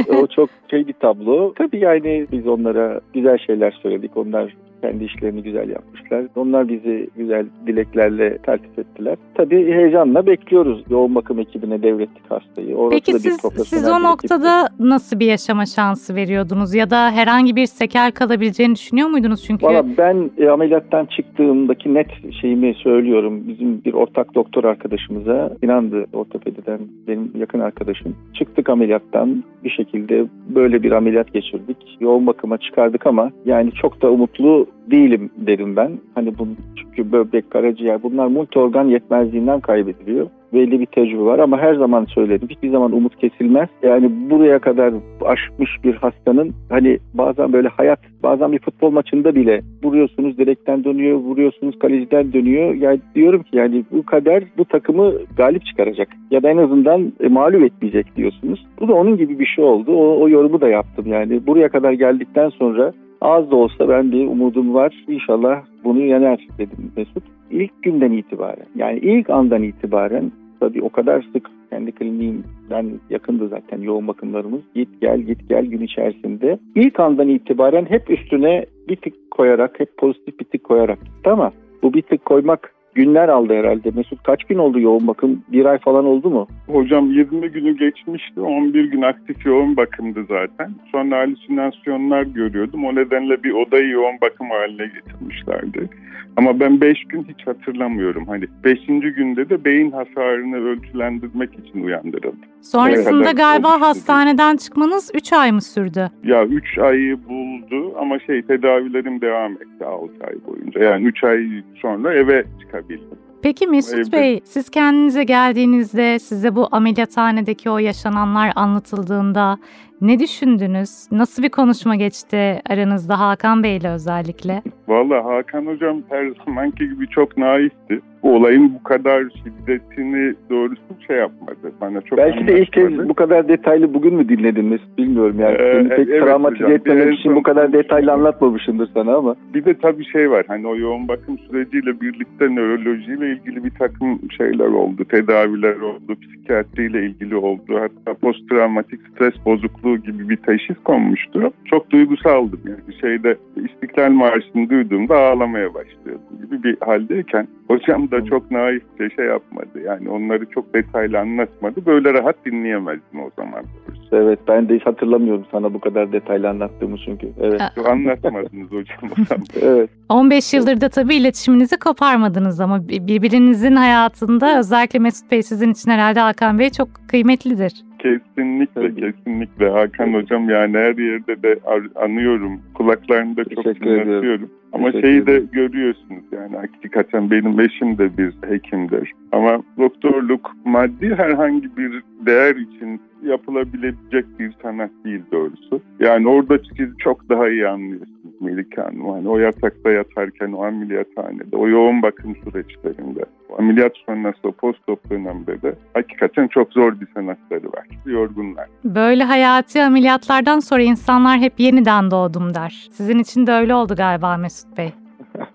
o 0.09 0.27
çok 0.27 0.51
şey 0.71 0.87
bir 0.87 0.93
tablo. 0.93 1.53
Tabii 1.55 1.79
yani 1.79 2.27
biz 2.33 2.47
onlara 2.47 3.01
güzel 3.15 3.39
şeyler 3.39 3.71
söyledik. 3.83 4.17
Onlar 4.17 4.57
kendi 4.83 5.05
işlerini 5.05 5.43
güzel 5.43 5.69
yapmışlar. 5.69 6.25
Onlar 6.37 6.69
bizi 6.69 7.09
güzel 7.17 7.47
dileklerle 7.67 8.39
tertip 8.39 8.79
ettiler. 8.79 9.17
Tabii 9.35 9.73
heyecanla 9.73 10.27
bekliyoruz. 10.27 10.85
Yoğun 10.91 11.15
bakım 11.15 11.39
ekibine 11.39 11.83
devrettik 11.83 12.31
hastayı. 12.31 12.77
Orası 12.77 12.91
Peki 12.91 13.13
da 13.13 13.17
bir 13.17 13.23
siz, 13.23 13.43
profesyonel 13.43 13.85
siz 13.85 13.89
o 13.89 13.91
bir 13.91 14.05
ekipti. 14.05 14.09
noktada 14.09 14.69
nasıl 14.79 15.21
bir 15.21 15.27
yaşama 15.27 15.67
şansı 15.67 16.15
veriyordunuz 16.15 16.75
ya 16.75 16.91
da 16.91 17.11
herhangi 17.11 17.57
bir 17.57 17.67
sekel 17.67 18.13
kalabileceğini 18.13 18.75
düşünüyor 18.75 19.09
muydunuz? 19.09 19.45
Çünkü 19.47 19.67
Valla 19.67 19.85
ben 19.99 20.31
e, 20.39 20.49
ameliyattan 20.49 21.05
çıktığımdaki 21.07 21.95
net 21.95 22.09
şeyimi 22.41 22.75
söylüyorum. 22.75 23.43
Bizim 23.49 23.85
bir 23.85 23.93
ortak 23.93 24.35
doktor 24.35 24.65
arkadaşımıza 24.65 25.51
inandı 25.63 26.07
ortopediden 26.13 26.81
benim 27.09 27.33
yakın 27.39 27.61
arkadaşım. 27.61 28.17
Çıktık 28.35 28.69
ameliyattan 28.71 29.45
bir 29.65 29.71
şekilde 29.71 30.27
böyle 30.55 30.83
bir 30.83 30.93
ameliyat 30.93 31.33
geçirdik. 31.33 31.77
Yoğun 32.01 32.27
bakıma 32.27 32.59
çıkardık 32.59 33.07
ama 33.07 33.31
yani 33.45 33.73
çok 33.73 34.03
da 34.03 34.11
umutlu 34.11 34.66
değilim 34.91 35.31
derim 35.37 35.77
ben. 35.77 35.91
Hani 36.15 36.39
bu 36.39 36.49
çünkü 36.77 37.13
böbrek, 37.13 37.51
karaciğer 37.51 38.03
bunlar 38.03 38.27
multi 38.27 38.59
organ 38.59 38.85
yetmezliğinden 38.85 39.61
kaybediliyor. 39.61 40.27
Belli 40.53 40.81
bir 40.81 40.87
tecrübe 40.87 41.21
var 41.21 41.39
ama 41.39 41.59
her 41.59 41.75
zaman 41.75 42.05
söyledim. 42.05 42.49
Hiçbir 42.51 42.71
zaman 42.71 42.93
umut 42.93 43.17
kesilmez. 43.17 43.69
Yani 43.83 44.31
buraya 44.31 44.59
kadar 44.59 44.95
aşmış 45.25 45.71
bir 45.85 45.95
hastanın 45.95 46.53
hani 46.69 46.99
bazen 47.15 47.53
böyle 47.53 47.69
hayat, 47.69 48.01
bazen 48.23 48.53
bir 48.53 48.59
futbol 48.59 48.91
maçında 48.91 49.35
bile 49.35 49.63
vuruyorsunuz 49.85 50.39
direkten 50.39 50.85
dönüyor, 50.85 51.17
vuruyorsunuz 51.17 51.79
kaleciden 51.79 52.33
dönüyor. 52.33 52.75
Yani 52.75 53.01
diyorum 53.15 53.43
ki 53.43 53.57
yani 53.57 53.85
bu 53.93 54.03
kader 54.03 54.45
bu 54.59 54.65
takımı 54.65 55.13
galip 55.37 55.67
çıkaracak 55.67 56.09
ya 56.31 56.43
da 56.43 56.51
en 56.51 56.57
azından 56.57 57.13
e, 57.21 57.29
mağlup 57.29 57.63
etmeyecek 57.63 58.17
diyorsunuz. 58.17 58.67
Bu 58.81 58.89
da 58.89 58.95
onun 58.95 59.17
gibi 59.17 59.39
bir 59.39 59.47
şey 59.47 59.65
oldu. 59.65 59.93
O, 59.93 60.23
o 60.23 60.29
yorumu 60.29 60.61
da 60.61 60.69
yaptım 60.69 61.07
yani. 61.07 61.47
Buraya 61.47 61.69
kadar 61.69 61.93
geldikten 61.93 62.49
sonra 62.49 62.93
az 63.21 63.51
da 63.51 63.57
olsa 63.57 63.89
ben 63.89 64.13
bir 64.13 64.27
umudum 64.27 64.75
var. 64.75 65.05
İnşallah 65.09 65.63
bunu 65.85 66.01
yener 66.01 66.49
dedim 66.59 66.93
Mesut. 66.97 67.25
İlk 67.51 67.83
günden 67.83 68.13
itibaren 68.13 68.67
yani 68.75 68.99
ilk 68.99 69.31
andan 69.31 69.63
itibaren 69.63 70.33
tabii 70.61 70.83
o 70.83 70.89
kadar 70.89 71.27
sık 71.33 71.51
kendi 71.71 71.93
kliniğimden 71.93 73.01
yakındı 73.11 73.49
zaten 73.49 73.81
yoğun 73.81 74.09
bakımlarımız. 74.09 74.61
Git 74.75 75.01
gel 75.01 75.21
git 75.21 75.49
gel 75.49 75.67
gün 75.67 75.81
içerisinde. 75.81 76.59
İlk 76.75 77.01
andan 77.01 77.29
itibaren 77.29 77.85
hep 77.85 78.11
üstüne 78.11 78.67
bir 78.89 78.97
tık 78.97 79.31
koyarak 79.31 79.81
hep 79.81 79.97
pozitif 79.97 80.41
bir 80.41 80.45
tık 80.45 80.65
koyarak 80.65 80.99
gitti 81.05 81.31
ama 81.31 81.53
bu 81.83 81.95
bir 81.95 82.03
tık 82.03 82.25
koymak 82.25 82.76
günler 82.97 83.29
aldı 83.29 83.55
herhalde. 83.55 83.91
Mesut 83.95 84.23
kaç 84.23 84.45
gün 84.45 84.59
oldu 84.59 84.81
yoğun 84.81 85.07
bakım? 85.07 85.43
Bir 85.53 85.65
ay 85.65 85.79
falan 85.79 86.05
oldu 86.05 86.31
mu? 86.31 86.49
Hocam 86.67 87.11
20 87.13 87.49
günü 87.49 87.77
geçmişti. 87.79 88.41
11 88.41 88.85
gün 88.85 89.03
aktif 89.03 89.47
yoğun 89.47 89.77
bakımdı 89.77 90.21
zaten. 90.29 90.71
Sonra 90.93 91.17
halüsinasyonlar 91.19 92.23
görüyordum. 92.23 92.85
O 92.85 92.95
nedenle 92.95 93.43
bir 93.43 93.51
odayı 93.53 93.89
yoğun 93.91 94.21
bakım 94.23 94.47
haline 94.51 94.87
getirmişlerdi. 94.87 95.89
Ama 96.37 96.61
ben 96.61 96.81
5 96.81 97.05
gün 97.05 97.27
hiç 97.29 97.47
hatırlamıyorum. 97.47 98.27
Hani 98.27 98.45
5. 98.65 98.87
günde 98.87 99.51
de 99.51 99.65
beyin 99.65 99.91
hasarını 99.91 100.57
ölçülendirmek 100.57 101.51
için 101.55 101.85
uyandırıldım. 101.85 102.39
sonrasında 102.61 103.25
Evet. 103.25 103.37
galiba 103.37 103.69
Olmuştu. 103.69 103.87
hastaneden 103.89 104.57
çıkmanız 104.57 105.11
3 105.15 105.33
ay 105.33 105.53
mı 105.53 105.63
sürdü? 105.63 106.11
Ya 106.25 106.45
3 106.47 106.79
ayı 106.79 107.19
buldu 107.29 107.93
ama 108.01 108.19
şey 108.19 108.43
tedavilerim 108.43 109.21
devam 109.21 109.53
etti 109.53 109.85
6 109.85 110.13
ay 110.27 110.35
boyunca. 110.47 110.81
Yani 110.85 111.05
3 111.05 111.25
ay 111.25 111.47
sonra 111.83 112.15
eve 112.15 112.45
çıkabildim. 112.89 113.19
Peki 113.43 113.67
Mesut 113.67 113.95
Evde. 113.95 114.13
Bey, 114.13 114.41
siz 114.45 114.71
kendinize 114.71 115.25
geldiğinizde 115.25 116.19
size 116.19 116.57
bu 116.57 116.69
ameliyathanedeki 116.73 117.71
o 117.71 117.79
yaşananlar 117.79 118.53
anlatıldığında 118.57 119.59
ne 120.01 120.19
düşündünüz? 120.19 121.13
Nasıl 121.13 121.43
bir 121.43 121.49
konuşma 121.49 121.97
geçti 121.97 122.61
aranızda 122.71 123.21
Hakan 123.21 123.63
Bey 123.63 123.77
ile 123.77 123.91
özellikle? 123.91 124.63
Vallahi 124.89 125.23
Hakan 125.23 125.67
hocam 125.67 126.03
her 126.09 126.33
zamanki 126.47 126.89
gibi 126.89 127.09
çok 127.09 127.37
naifti. 127.37 128.01
Bu 128.23 128.35
olayın 128.35 128.75
bu 128.75 128.83
kadar 128.83 129.23
şiddetini 129.23 130.35
doğrusu 130.51 130.81
şey 131.07 131.17
yapmadı. 131.17 131.73
Bana 131.81 132.01
çok 132.01 132.19
Belki 132.19 132.47
de 132.47 132.61
ilk 132.61 132.73
kez 132.73 133.09
bu 133.09 133.15
kadar 133.15 133.49
detaylı 133.49 133.95
bugün 133.95 134.15
mü 134.15 134.29
dinledin 134.29 134.65
Mesut 134.65 134.99
bilmiyorum 134.99 135.37
yani. 135.41 135.55
Ee, 135.55 135.73
Seni 135.73 135.89
pek 135.89 136.09
evet 136.09 136.23
travmatize 136.23 136.65
hocam, 136.65 136.77
etmemek 136.77 137.19
için 137.19 137.37
bu 137.37 137.43
kadar 137.43 137.73
detaylı 137.73 138.13
anlatmamışımdır 138.13 138.91
sana 138.95 139.17
ama. 139.17 139.37
Bir 139.55 139.65
de 139.65 139.75
tabii 139.75 140.05
şey 140.05 140.31
var 140.31 140.45
hani 140.49 140.67
o 140.67 140.77
yoğun 140.77 141.09
bakım 141.09 141.39
süreciyle 141.39 142.01
birlikte 142.01 142.55
nörolojiyle 142.55 143.33
ilgili 143.33 143.65
bir 143.65 143.71
takım 143.71 144.21
şeyler 144.37 144.67
oldu. 144.67 145.05
Tedaviler 145.05 145.77
oldu, 145.77 146.17
psikiyatriyle 146.23 147.07
ilgili 147.07 147.37
oldu. 147.37 147.81
Hatta 147.81 148.19
posttravmatik 148.21 149.01
stres 149.09 149.35
bozukluğu 149.47 149.86
gibi 149.95 150.29
bir 150.29 150.37
teşhis 150.37 150.77
konmuştu. 150.85 151.53
Çok 151.65 151.91
duygusaldım 151.91 152.61
yani 152.65 153.01
şeyde 153.01 153.37
İstiklal 153.57 154.11
Marşı'nı 154.11 154.71
duyduğumda 154.71 155.19
ağlamaya 155.19 155.75
başlıyordum 155.75 156.25
gibi 156.45 156.63
bir 156.63 156.77
haldeyken 156.87 157.49
hocam 157.69 158.11
da 158.11 158.25
çok 158.25 158.51
naifçe 158.51 159.11
şey 159.17 159.25
yapmadı. 159.27 159.81
Yani 159.85 160.09
onları 160.11 160.47
çok 160.47 160.75
detaylı 160.75 161.19
anlatmadı. 161.19 161.87
Böyle 161.87 162.13
rahat 162.15 162.37
dinleyemezdim 162.47 163.21
o 163.21 163.31
zaman. 163.37 163.65
doğrusu. 163.89 164.17
Evet 164.17 164.39
ben 164.49 164.69
de 164.69 164.75
hiç 164.77 164.87
hatırlamıyorum 164.87 165.45
sana 165.51 165.75
bu 165.75 165.81
kadar 165.81 166.13
detaylı 166.13 166.49
anlattığımı 166.49 166.97
çünkü. 167.05 167.29
Evet. 167.41 167.61
Anlatmadınız 167.87 168.71
hocam 168.71 168.99
o 169.21 169.25
zaman. 169.29 169.45
Evet. 169.63 169.91
15 170.09 170.55
yıldır 170.55 170.81
da 170.81 170.89
tabii 170.89 171.15
iletişiminizi 171.15 171.77
koparmadınız 171.79 172.61
ama 172.61 172.89
bir- 172.89 173.07
birbirinizin 173.07 173.77
hayatında 173.77 174.59
özellikle 174.59 174.99
Mesut 174.99 175.31
Bey 175.31 175.43
sizin 175.43 175.73
için 175.73 175.91
herhalde 175.91 176.21
Hakan 176.21 176.59
Bey 176.59 176.71
çok 176.71 176.89
kıymetlidir. 177.09 177.73
Kesinlikle 177.99 178.75
Tabii. 178.75 179.01
kesinlikle 179.01 179.69
Hakan 179.69 180.15
hocam 180.15 180.51
yani 180.51 180.77
her 180.77 180.97
yerde 180.97 181.43
de 181.43 181.59
anıyorum 181.95 182.61
kulaklarında 182.75 183.45
çok 183.45 183.65
dinletiyorum. 183.65 184.51
Ama 184.73 184.91
Teşekkür 184.91 185.09
şeyi 185.09 185.27
de 185.27 185.43
görüyorsunuz 185.53 186.25
yani 186.33 186.57
hakikaten 186.57 187.31
benim 187.31 187.61
eşim 187.61 187.99
de 187.99 188.19
bir 188.19 188.33
hekimdir. 188.49 189.13
Ama 189.33 189.63
doktorluk 189.79 190.57
maddi 190.65 191.15
herhangi 191.15 191.77
bir 191.77 192.03
değer 192.27 192.57
için 192.57 193.01
yapılabilecek 193.23 194.25
bir 194.39 194.53
sanat 194.63 194.91
değil 195.05 195.23
doğrusu. 195.33 195.81
Yani 196.01 196.29
orada 196.29 196.59
siz 196.77 196.89
çok 196.99 197.29
daha 197.29 197.49
iyi 197.49 197.69
anlıyorsunuz. 197.69 198.16
Melike 198.41 198.83
Hanım. 198.83 199.09
Hani 199.11 199.29
o 199.29 199.39
yatakta 199.39 199.91
yatarken, 199.91 200.53
o 200.53 200.65
ameliyathanede, 200.65 201.57
o 201.57 201.69
yoğun 201.69 202.03
bakım 202.03 202.37
süreçlerinde, 202.37 203.25
o 203.49 203.59
ameliyat 203.59 203.93
sonrası, 204.07 204.39
o 204.49 204.53
post-op 204.53 205.11
dönemde 205.11 205.63
de 205.63 205.75
hakikaten 205.95 206.49
çok 206.49 206.73
zor 206.73 207.01
bir 207.01 207.07
sanatları 207.15 207.67
var. 207.67 207.87
Yorgunlar. 208.07 208.67
Böyle 208.85 209.25
hayati 209.25 209.83
ameliyatlardan 209.83 210.59
sonra 210.59 210.83
insanlar 210.83 211.39
hep 211.39 211.53
yeniden 211.61 212.11
doğdum 212.11 212.55
der. 212.55 212.89
Sizin 212.91 213.19
için 213.19 213.47
de 213.47 213.53
öyle 213.53 213.75
oldu 213.75 213.95
galiba 213.97 214.37
Mesut 214.37 214.79
Bey. 214.79 214.93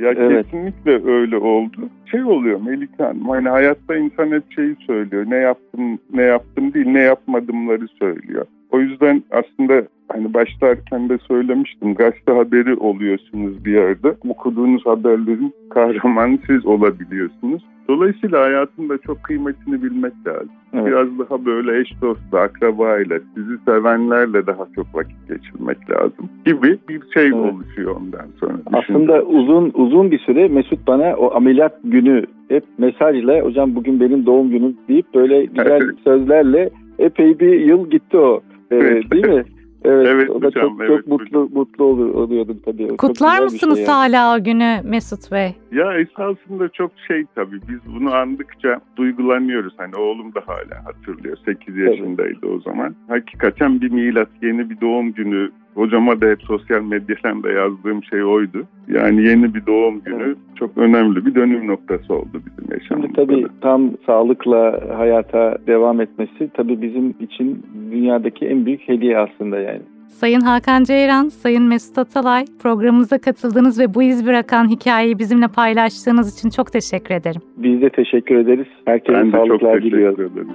Ya 0.00 0.10
Evet. 0.16 0.46
kesinlikle 0.46 1.10
öyle 1.12 1.36
oldu. 1.36 1.88
Şey 2.10 2.24
oluyor 2.24 2.60
Melike 2.60 3.02
Hanım, 3.04 3.28
hani 3.28 3.48
hayatta 3.48 3.96
insan 3.96 4.30
hep 4.30 4.52
şeyi 4.52 4.76
söylüyor. 4.86 5.24
Ne 5.28 5.36
yaptım, 5.36 5.98
ne 6.12 6.22
yaptım 6.22 6.74
değil, 6.74 6.86
ne 6.86 7.00
yapmadımları 7.00 7.88
söylüyor. 7.88 8.46
O 8.72 8.80
yüzden 8.80 9.22
aslında 9.30 9.82
hani 10.12 10.34
başlarken 10.34 11.08
de 11.08 11.18
söylemiştim. 11.18 11.94
Gazete 11.94 12.32
haberi 12.32 12.74
oluyorsunuz 12.74 13.64
bir 13.64 13.72
yerde. 13.72 14.14
Okuduğunuz 14.28 14.86
haberlerin 14.86 15.54
kahramanı 15.70 16.38
siz 16.46 16.66
olabiliyorsunuz. 16.66 17.62
Dolayısıyla 17.88 18.42
hayatında 18.42 18.98
çok 18.98 19.22
kıymetini 19.22 19.82
bilmek 19.82 20.12
lazım. 20.26 20.50
Evet. 20.72 20.86
Biraz 20.86 21.18
daha 21.18 21.44
böyle 21.44 21.80
eş 21.80 21.88
dostla, 22.02 22.40
akrabayla, 22.40 23.18
sizi 23.34 23.58
sevenlerle 23.64 24.46
daha 24.46 24.66
çok 24.76 24.94
vakit 24.94 25.28
geçirmek 25.28 25.90
lazım 25.90 26.28
gibi 26.44 26.78
bir 26.88 27.00
şey 27.14 27.26
Evet. 27.26 27.34
oluşuyor 27.34 27.96
ondan 27.96 28.26
sonra. 28.40 28.52
Aslında 28.72 29.22
uzun 29.22 29.70
uzun 29.74 30.10
bir 30.10 30.18
süre 30.18 30.48
Mesut 30.48 30.86
bana 30.86 31.14
o 31.16 31.34
ameliyat 31.34 31.78
günü 31.84 32.24
hep 32.48 32.64
mesajla 32.78 33.40
hocam 33.40 33.74
bugün 33.74 34.00
benim 34.00 34.26
doğum 34.26 34.50
günüm 34.50 34.76
deyip 34.88 35.14
böyle 35.14 35.44
güzel 35.44 35.80
Evet. 35.82 35.94
sözlerle 36.04 36.70
epey 36.98 37.38
bir 37.38 37.60
yıl 37.60 37.90
gitti 37.90 38.16
o. 38.18 38.40
Ee, 38.72 38.76
Evet. 38.76 39.10
Değil 39.10 39.26
mi? 39.26 39.44
Evet, 39.84 40.06
Evet 40.10 40.30
o 40.30 40.42
da 40.42 40.46
hocam, 40.46 40.68
çok, 40.68 40.80
evet 40.80 40.88
çok 40.98 41.06
mutlu 41.06 41.48
mutlu 41.52 41.84
olur, 41.84 42.14
oluyordum 42.14 42.58
tabii. 42.64 42.96
Kutlar 42.96 43.42
mısınız 43.42 43.76
şey 43.76 43.84
yani. 43.86 43.94
hala 44.14 44.36
o 44.36 44.44
günü 44.44 44.80
Mesut 44.84 45.32
Bey? 45.32 45.54
Ya 45.72 45.98
esasında 45.98 46.68
çok 46.68 46.92
şey 47.08 47.24
tabii 47.34 47.60
biz 47.68 47.78
bunu 47.94 48.14
andıkça 48.14 48.80
duygulanıyoruz. 48.96 49.74
Hani 49.76 49.96
oğlum 49.96 50.34
da 50.34 50.42
hala 50.46 50.84
hatırlıyor. 50.84 51.36
8 51.44 51.76
yaşındaydı 51.76 52.46
o 52.46 52.60
zaman. 52.60 52.94
Hakikaten 53.08 53.80
bir 53.80 53.90
milat, 53.90 54.28
yeni 54.42 54.70
bir 54.70 54.80
doğum 54.80 55.12
günü. 55.12 55.50
Hocama 55.74 56.20
da 56.20 56.26
hep 56.26 56.42
sosyal 56.42 56.82
medyadan 56.82 57.42
da 57.42 57.50
yazdığım 57.50 58.04
şey 58.04 58.24
oydu. 58.24 58.64
Yani 58.88 59.22
yeni 59.28 59.54
bir 59.54 59.66
doğum 59.66 60.00
günü 60.00 60.22
Evet. 60.24 60.36
çok 60.56 60.78
önemli 60.78 61.26
bir 61.26 61.34
dönüm 61.34 61.66
noktası 61.66 62.14
oldu 62.14 62.42
bizim 62.46 62.72
yaşamımızda. 62.78 63.01
Tabii 63.14 63.46
tam 63.60 63.90
sağlıkla 64.06 64.80
hayata 64.96 65.58
devam 65.66 66.00
etmesi 66.00 66.50
tabii 66.54 66.82
bizim 66.82 67.14
için 67.20 67.62
dünyadaki 67.90 68.46
en 68.46 68.66
büyük 68.66 68.88
hediye 68.88 69.18
aslında 69.18 69.58
yani. 69.58 69.82
Sayın 70.08 70.40
Hakan 70.40 70.84
Ceyran, 70.84 71.28
Sayın 71.28 71.62
Mesut 71.62 71.98
Atalay 71.98 72.44
programımıza 72.62 73.18
katıldığınız 73.18 73.80
ve 73.80 73.94
bu 73.94 74.02
iz 74.02 74.26
bırakan 74.26 74.68
hikayeyi 74.68 75.18
bizimle 75.18 75.48
paylaştığınız 75.48 76.38
için 76.38 76.50
çok 76.50 76.72
teşekkür 76.72 77.14
ederim. 77.14 77.40
Biz 77.56 77.82
de 77.82 77.90
teşekkür 77.90 78.36
ederiz. 78.36 78.66
Herkese 78.84 79.18
Ben 79.18 79.26
de 79.26 79.30
çok 79.30 79.46
sağlıklar 79.46 79.76
teşekkür 79.76 79.98
ederim. 79.98 80.48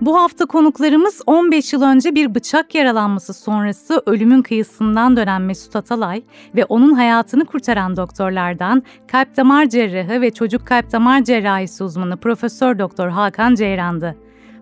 Bu 0.00 0.16
hafta 0.16 0.46
konuklarımız 0.46 1.20
15 1.26 1.72
yıl 1.72 1.82
önce 1.82 2.14
bir 2.14 2.34
bıçak 2.34 2.74
yaralanması 2.74 3.34
sonrası 3.34 4.02
ölümün 4.06 4.42
kıyısından 4.42 5.16
dönen 5.16 5.42
Mesut 5.42 5.76
Atalay 5.76 6.22
ve 6.54 6.64
onun 6.64 6.92
hayatını 6.92 7.44
kurtaran 7.44 7.96
doktorlardan 7.96 8.82
kalp 9.08 9.36
damar 9.36 9.68
cerrahı 9.68 10.20
ve 10.20 10.30
çocuk 10.30 10.66
kalp 10.66 10.92
damar 10.92 11.24
cerrahisi 11.24 11.84
uzmanı 11.84 12.16
Profesör 12.16 12.78
Doktor 12.78 13.08
Hakan 13.08 13.54
Ceyran'dı. 13.54 14.16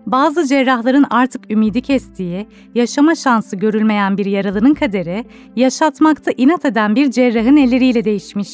Bazı 0.05 0.47
cerrahların 0.47 1.05
artık 1.09 1.51
ümidi 1.51 1.81
kestiği, 1.81 2.47
yaşama 2.75 3.15
şansı 3.15 3.55
görülmeyen 3.55 4.17
bir 4.17 4.25
yaralının 4.25 4.73
kaderi, 4.73 5.25
yaşatmakta 5.55 6.31
inat 6.37 6.65
eden 6.65 6.95
bir 6.95 7.11
cerrahın 7.11 7.57
elleriyle 7.57 8.05
değişmiş. 8.05 8.49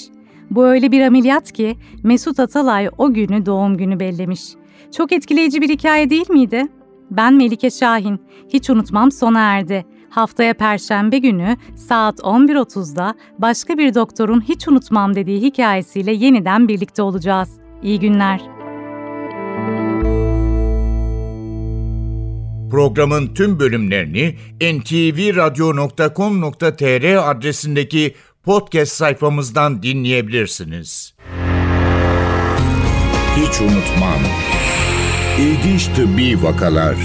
Bu 0.51 0.65
öyle 0.65 0.91
bir 0.91 1.01
ameliyat 1.01 1.51
ki 1.51 1.77
Mesut 2.03 2.39
Atalay 2.39 2.89
o 2.97 3.13
günü 3.13 3.45
doğum 3.45 3.77
günü 3.77 3.99
bellemiş. 3.99 4.41
Çok 4.97 5.11
etkileyici 5.11 5.61
bir 5.61 5.69
hikaye 5.69 6.09
değil 6.09 6.29
miydi? 6.29 6.67
Ben 7.11 7.33
Melike 7.33 7.69
Şahin. 7.69 8.21
Hiç 8.49 8.69
unutmam 8.69 9.11
sona 9.11 9.39
erdi. 9.39 9.85
Haftaya 10.09 10.53
Perşembe 10.53 11.17
günü 11.17 11.57
saat 11.75 12.19
11.30'da 12.19 13.15
başka 13.39 13.77
bir 13.77 13.95
doktorun 13.95 14.41
hiç 14.41 14.67
unutmam 14.67 15.15
dediği 15.15 15.41
hikayesiyle 15.41 16.11
yeniden 16.11 16.67
birlikte 16.67 17.01
olacağız. 17.01 17.49
İyi 17.83 17.99
günler. 17.99 18.41
Programın 22.71 23.33
tüm 23.33 23.59
bölümlerini 23.59 24.35
ntvradio.com.tr 24.61 27.29
adresindeki 27.29 28.15
podcast 28.43 28.91
sayfamızdan 28.91 29.83
dinleyebilirsiniz. 29.83 31.15
Hiç 33.39 33.61
unutmam. 33.61 34.19
İlginç 35.39 35.87
tıbbi 35.87 36.43
vakalar. 36.43 36.95